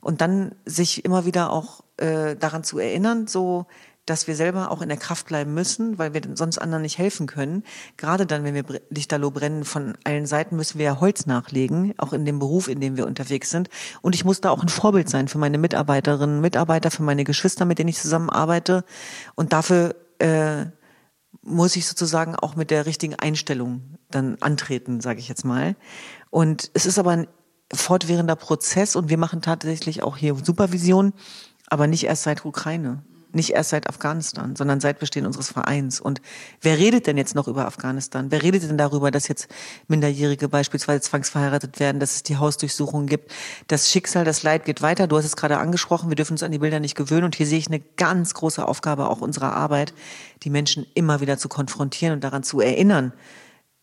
[0.00, 3.66] Und dann sich immer wieder auch äh, daran zu erinnern, so
[4.08, 7.26] dass wir selber auch in der Kraft bleiben müssen, weil wir sonst anderen nicht helfen
[7.26, 7.62] können.
[7.96, 12.12] Gerade dann, wenn wir Lichterloh brennen von allen Seiten, müssen wir ja Holz nachlegen, auch
[12.12, 13.68] in dem Beruf, in dem wir unterwegs sind.
[14.00, 17.66] Und ich muss da auch ein Vorbild sein für meine Mitarbeiterinnen, Mitarbeiter, für meine Geschwister,
[17.66, 18.84] mit denen ich zusammenarbeite.
[19.34, 20.66] Und dafür äh,
[21.42, 25.76] muss ich sozusagen auch mit der richtigen Einstellung dann antreten, sage ich jetzt mal.
[26.30, 27.28] Und es ist aber ein
[27.72, 31.12] fortwährender Prozess und wir machen tatsächlich auch hier Supervision,
[31.66, 33.02] aber nicht erst seit Ukraine.
[33.38, 36.00] Nicht erst seit Afghanistan, sondern seit Bestehen unseres Vereins.
[36.00, 36.20] Und
[36.60, 38.32] wer redet denn jetzt noch über Afghanistan?
[38.32, 39.46] Wer redet denn darüber, dass jetzt
[39.86, 43.30] Minderjährige beispielsweise zwangsverheiratet werden, dass es die Hausdurchsuchungen gibt?
[43.68, 45.06] Das Schicksal, das Leid geht weiter.
[45.06, 46.08] Du hast es gerade angesprochen.
[46.08, 47.26] Wir dürfen uns an die Bilder nicht gewöhnen.
[47.26, 49.94] Und hier sehe ich eine ganz große Aufgabe auch unserer Arbeit,
[50.42, 53.12] die Menschen immer wieder zu konfrontieren und daran zu erinnern,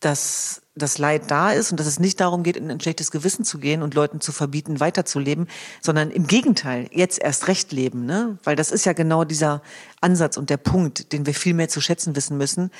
[0.01, 3.45] dass das Leid da ist und dass es nicht darum geht, in ein schlechtes Gewissen
[3.45, 5.47] zu gehen und Leuten zu verbieten, weiterzuleben,
[5.81, 8.37] sondern im Gegenteil, jetzt erst recht leben, ne?
[8.43, 9.61] Weil das ist ja genau dieser
[10.01, 12.71] Ansatz und der Punkt, den wir viel mehr zu schätzen wissen müssen.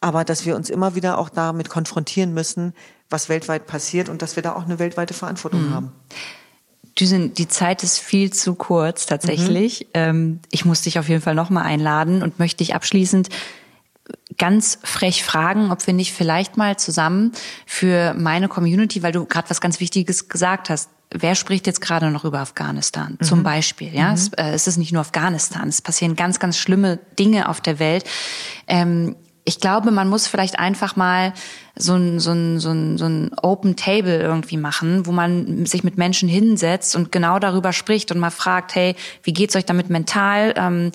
[0.00, 2.72] Aber dass wir uns immer wieder auch damit konfrontieren müssen,
[3.10, 5.74] was weltweit passiert und dass wir da auch eine weltweite Verantwortung mhm.
[5.74, 5.92] haben.
[6.98, 9.80] Düsen, die Zeit ist viel zu kurz tatsächlich.
[9.80, 9.86] Mhm.
[9.94, 13.28] Ähm, ich muss dich auf jeden Fall nochmal einladen und möchte dich abschließend
[14.40, 17.32] ganz frech fragen, ob wir nicht vielleicht mal zusammen
[17.66, 22.10] für meine Community, weil du gerade was ganz Wichtiges gesagt hast, wer spricht jetzt gerade
[22.10, 23.18] noch über Afghanistan?
[23.20, 23.24] Mhm.
[23.24, 24.08] Zum Beispiel, ja.
[24.08, 24.14] Mhm.
[24.14, 27.78] Es, äh, es, ist nicht nur Afghanistan, es passieren ganz, ganz schlimme Dinge auf der
[27.78, 28.04] Welt.
[28.66, 29.14] Ähm,
[29.44, 31.34] ich glaube, man muss vielleicht einfach mal
[31.80, 35.84] so ein, so ein, so ein, so ein Open Table irgendwie machen, wo man sich
[35.84, 39.90] mit Menschen hinsetzt und genau darüber spricht und mal fragt, hey, wie geht's euch damit
[39.90, 40.54] mental?
[40.56, 40.92] Ähm,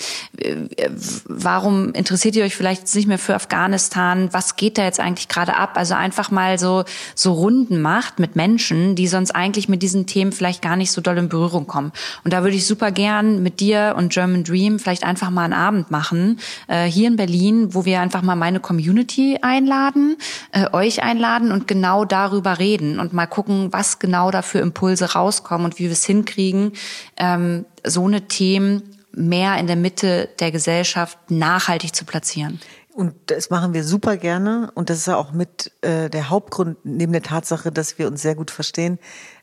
[1.26, 4.30] warum interessiert ihr euch vielleicht nicht mehr für Afghanistan?
[4.32, 5.72] Was geht da jetzt eigentlich gerade ab?
[5.76, 6.84] Also einfach mal so,
[7.16, 11.02] so Runden macht mit Menschen, die sonst eigentlich mit diesen Themen vielleicht gar nicht so
[11.02, 11.92] doll in Berührung kommen.
[12.24, 15.54] Und da würde ich super gern mit dir und German Dream vielleicht einfach mal einen
[15.54, 20.18] Abend machen, äh, hier in Berlin, wo wir einfach mal meine Community einladen,
[20.52, 25.14] äh, euch einladen und genau darüber reden und mal gucken, was genau da für Impulse
[25.14, 26.74] rauskommen und wie wir es hinkriegen,
[27.18, 32.60] ähm, so eine Themen mehr in der Mitte der Gesellschaft nachhaltig zu platzieren.
[32.94, 34.72] Und das machen wir super gerne.
[34.74, 38.22] Und das ist ja auch mit äh, der Hauptgrund, neben der Tatsache, dass wir uns
[38.22, 39.00] sehr gut verstehen,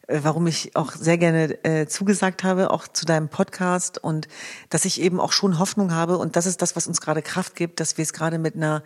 [0.06, 4.26] äh, warum ich auch sehr gerne äh, zugesagt habe, auch zu deinem Podcast und
[4.70, 6.16] dass ich eben auch schon Hoffnung habe.
[6.16, 8.82] Und das ist das, was uns gerade Kraft gibt, dass wir es gerade mit einer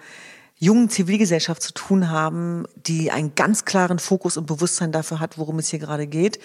[0.59, 5.59] jungen Zivilgesellschaft zu tun haben, die einen ganz klaren Fokus und Bewusstsein dafür hat, worum
[5.59, 6.41] es hier gerade geht,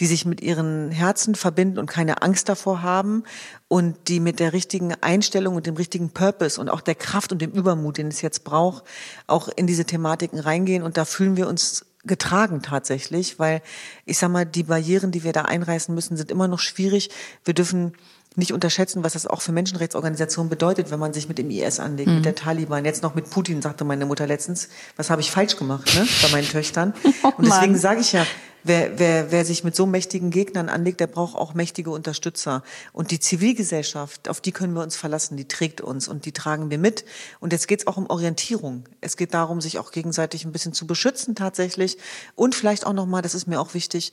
[0.00, 3.22] die sich mit ihren Herzen verbinden und keine Angst davor haben
[3.68, 7.40] und die mit der richtigen Einstellung und dem richtigen Purpose und auch der Kraft und
[7.40, 8.82] dem Übermut, den es jetzt braucht,
[9.28, 10.82] auch in diese Thematiken reingehen.
[10.82, 13.62] Und da fühlen wir uns getragen tatsächlich, weil
[14.06, 17.10] ich sag mal, die Barrieren, die wir da einreißen müssen, sind immer noch schwierig.
[17.44, 17.92] Wir dürfen
[18.36, 22.08] nicht unterschätzen, was das auch für Menschenrechtsorganisationen bedeutet, wenn man sich mit dem IS anlegt,
[22.08, 22.16] mhm.
[22.16, 24.68] mit der Taliban, jetzt noch mit Putin, sagte meine Mutter letztens.
[24.96, 26.94] Was habe ich falsch gemacht, ne, bei meinen Töchtern?
[27.24, 28.26] Oh, und deswegen sage ich ja,
[28.64, 32.62] wer, wer, wer sich mit so mächtigen Gegnern anlegt, der braucht auch mächtige Unterstützer.
[32.92, 36.70] Und die Zivilgesellschaft, auf die können wir uns verlassen, die trägt uns und die tragen
[36.70, 37.04] wir mit.
[37.40, 38.84] Und jetzt geht es auch um Orientierung.
[39.00, 41.98] Es geht darum, sich auch gegenseitig ein bisschen zu beschützen tatsächlich.
[42.34, 44.12] Und vielleicht auch nochmal, das ist mir auch wichtig,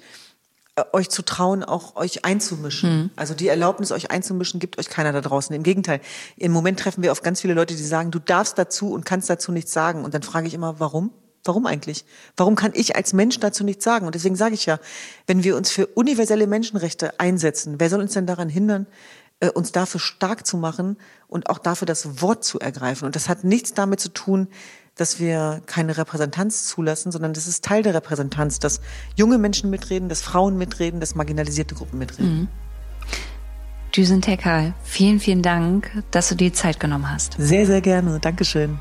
[0.94, 2.90] euch zu trauen, auch euch einzumischen.
[2.90, 3.10] Mhm.
[3.16, 5.56] Also die Erlaubnis, euch einzumischen, gibt euch keiner da draußen.
[5.56, 6.02] Im Gegenteil.
[6.38, 9.30] Im Moment treffen wir auf ganz viele Leute, die sagen, du darfst dazu und kannst
[9.30, 10.04] dazu nichts sagen.
[10.04, 11.12] Und dann frage ich immer, warum?
[11.46, 12.06] Warum eigentlich?
[12.36, 14.06] Warum kann ich als Mensch dazu nichts sagen?
[14.06, 14.80] Und deswegen sage ich ja,
[15.26, 18.88] wenn wir uns für universelle Menschenrechte einsetzen, wer soll uns denn daran hindern,
[19.40, 23.06] äh, uns dafür stark zu machen und auch dafür das Wort zu ergreifen?
[23.06, 24.50] Und das hat nichts damit zu tun,
[25.00, 28.82] dass wir keine Repräsentanz zulassen, sondern das ist Teil der Repräsentanz, dass
[29.16, 32.42] junge Menschen mitreden, dass Frauen mitreden, dass marginalisierte Gruppen mitreden.
[32.42, 32.48] Mhm.
[33.96, 37.36] Düsen Tekal, vielen, vielen Dank, dass du dir Zeit genommen hast.
[37.40, 38.20] Sehr, sehr gerne.
[38.20, 38.78] Dankeschön.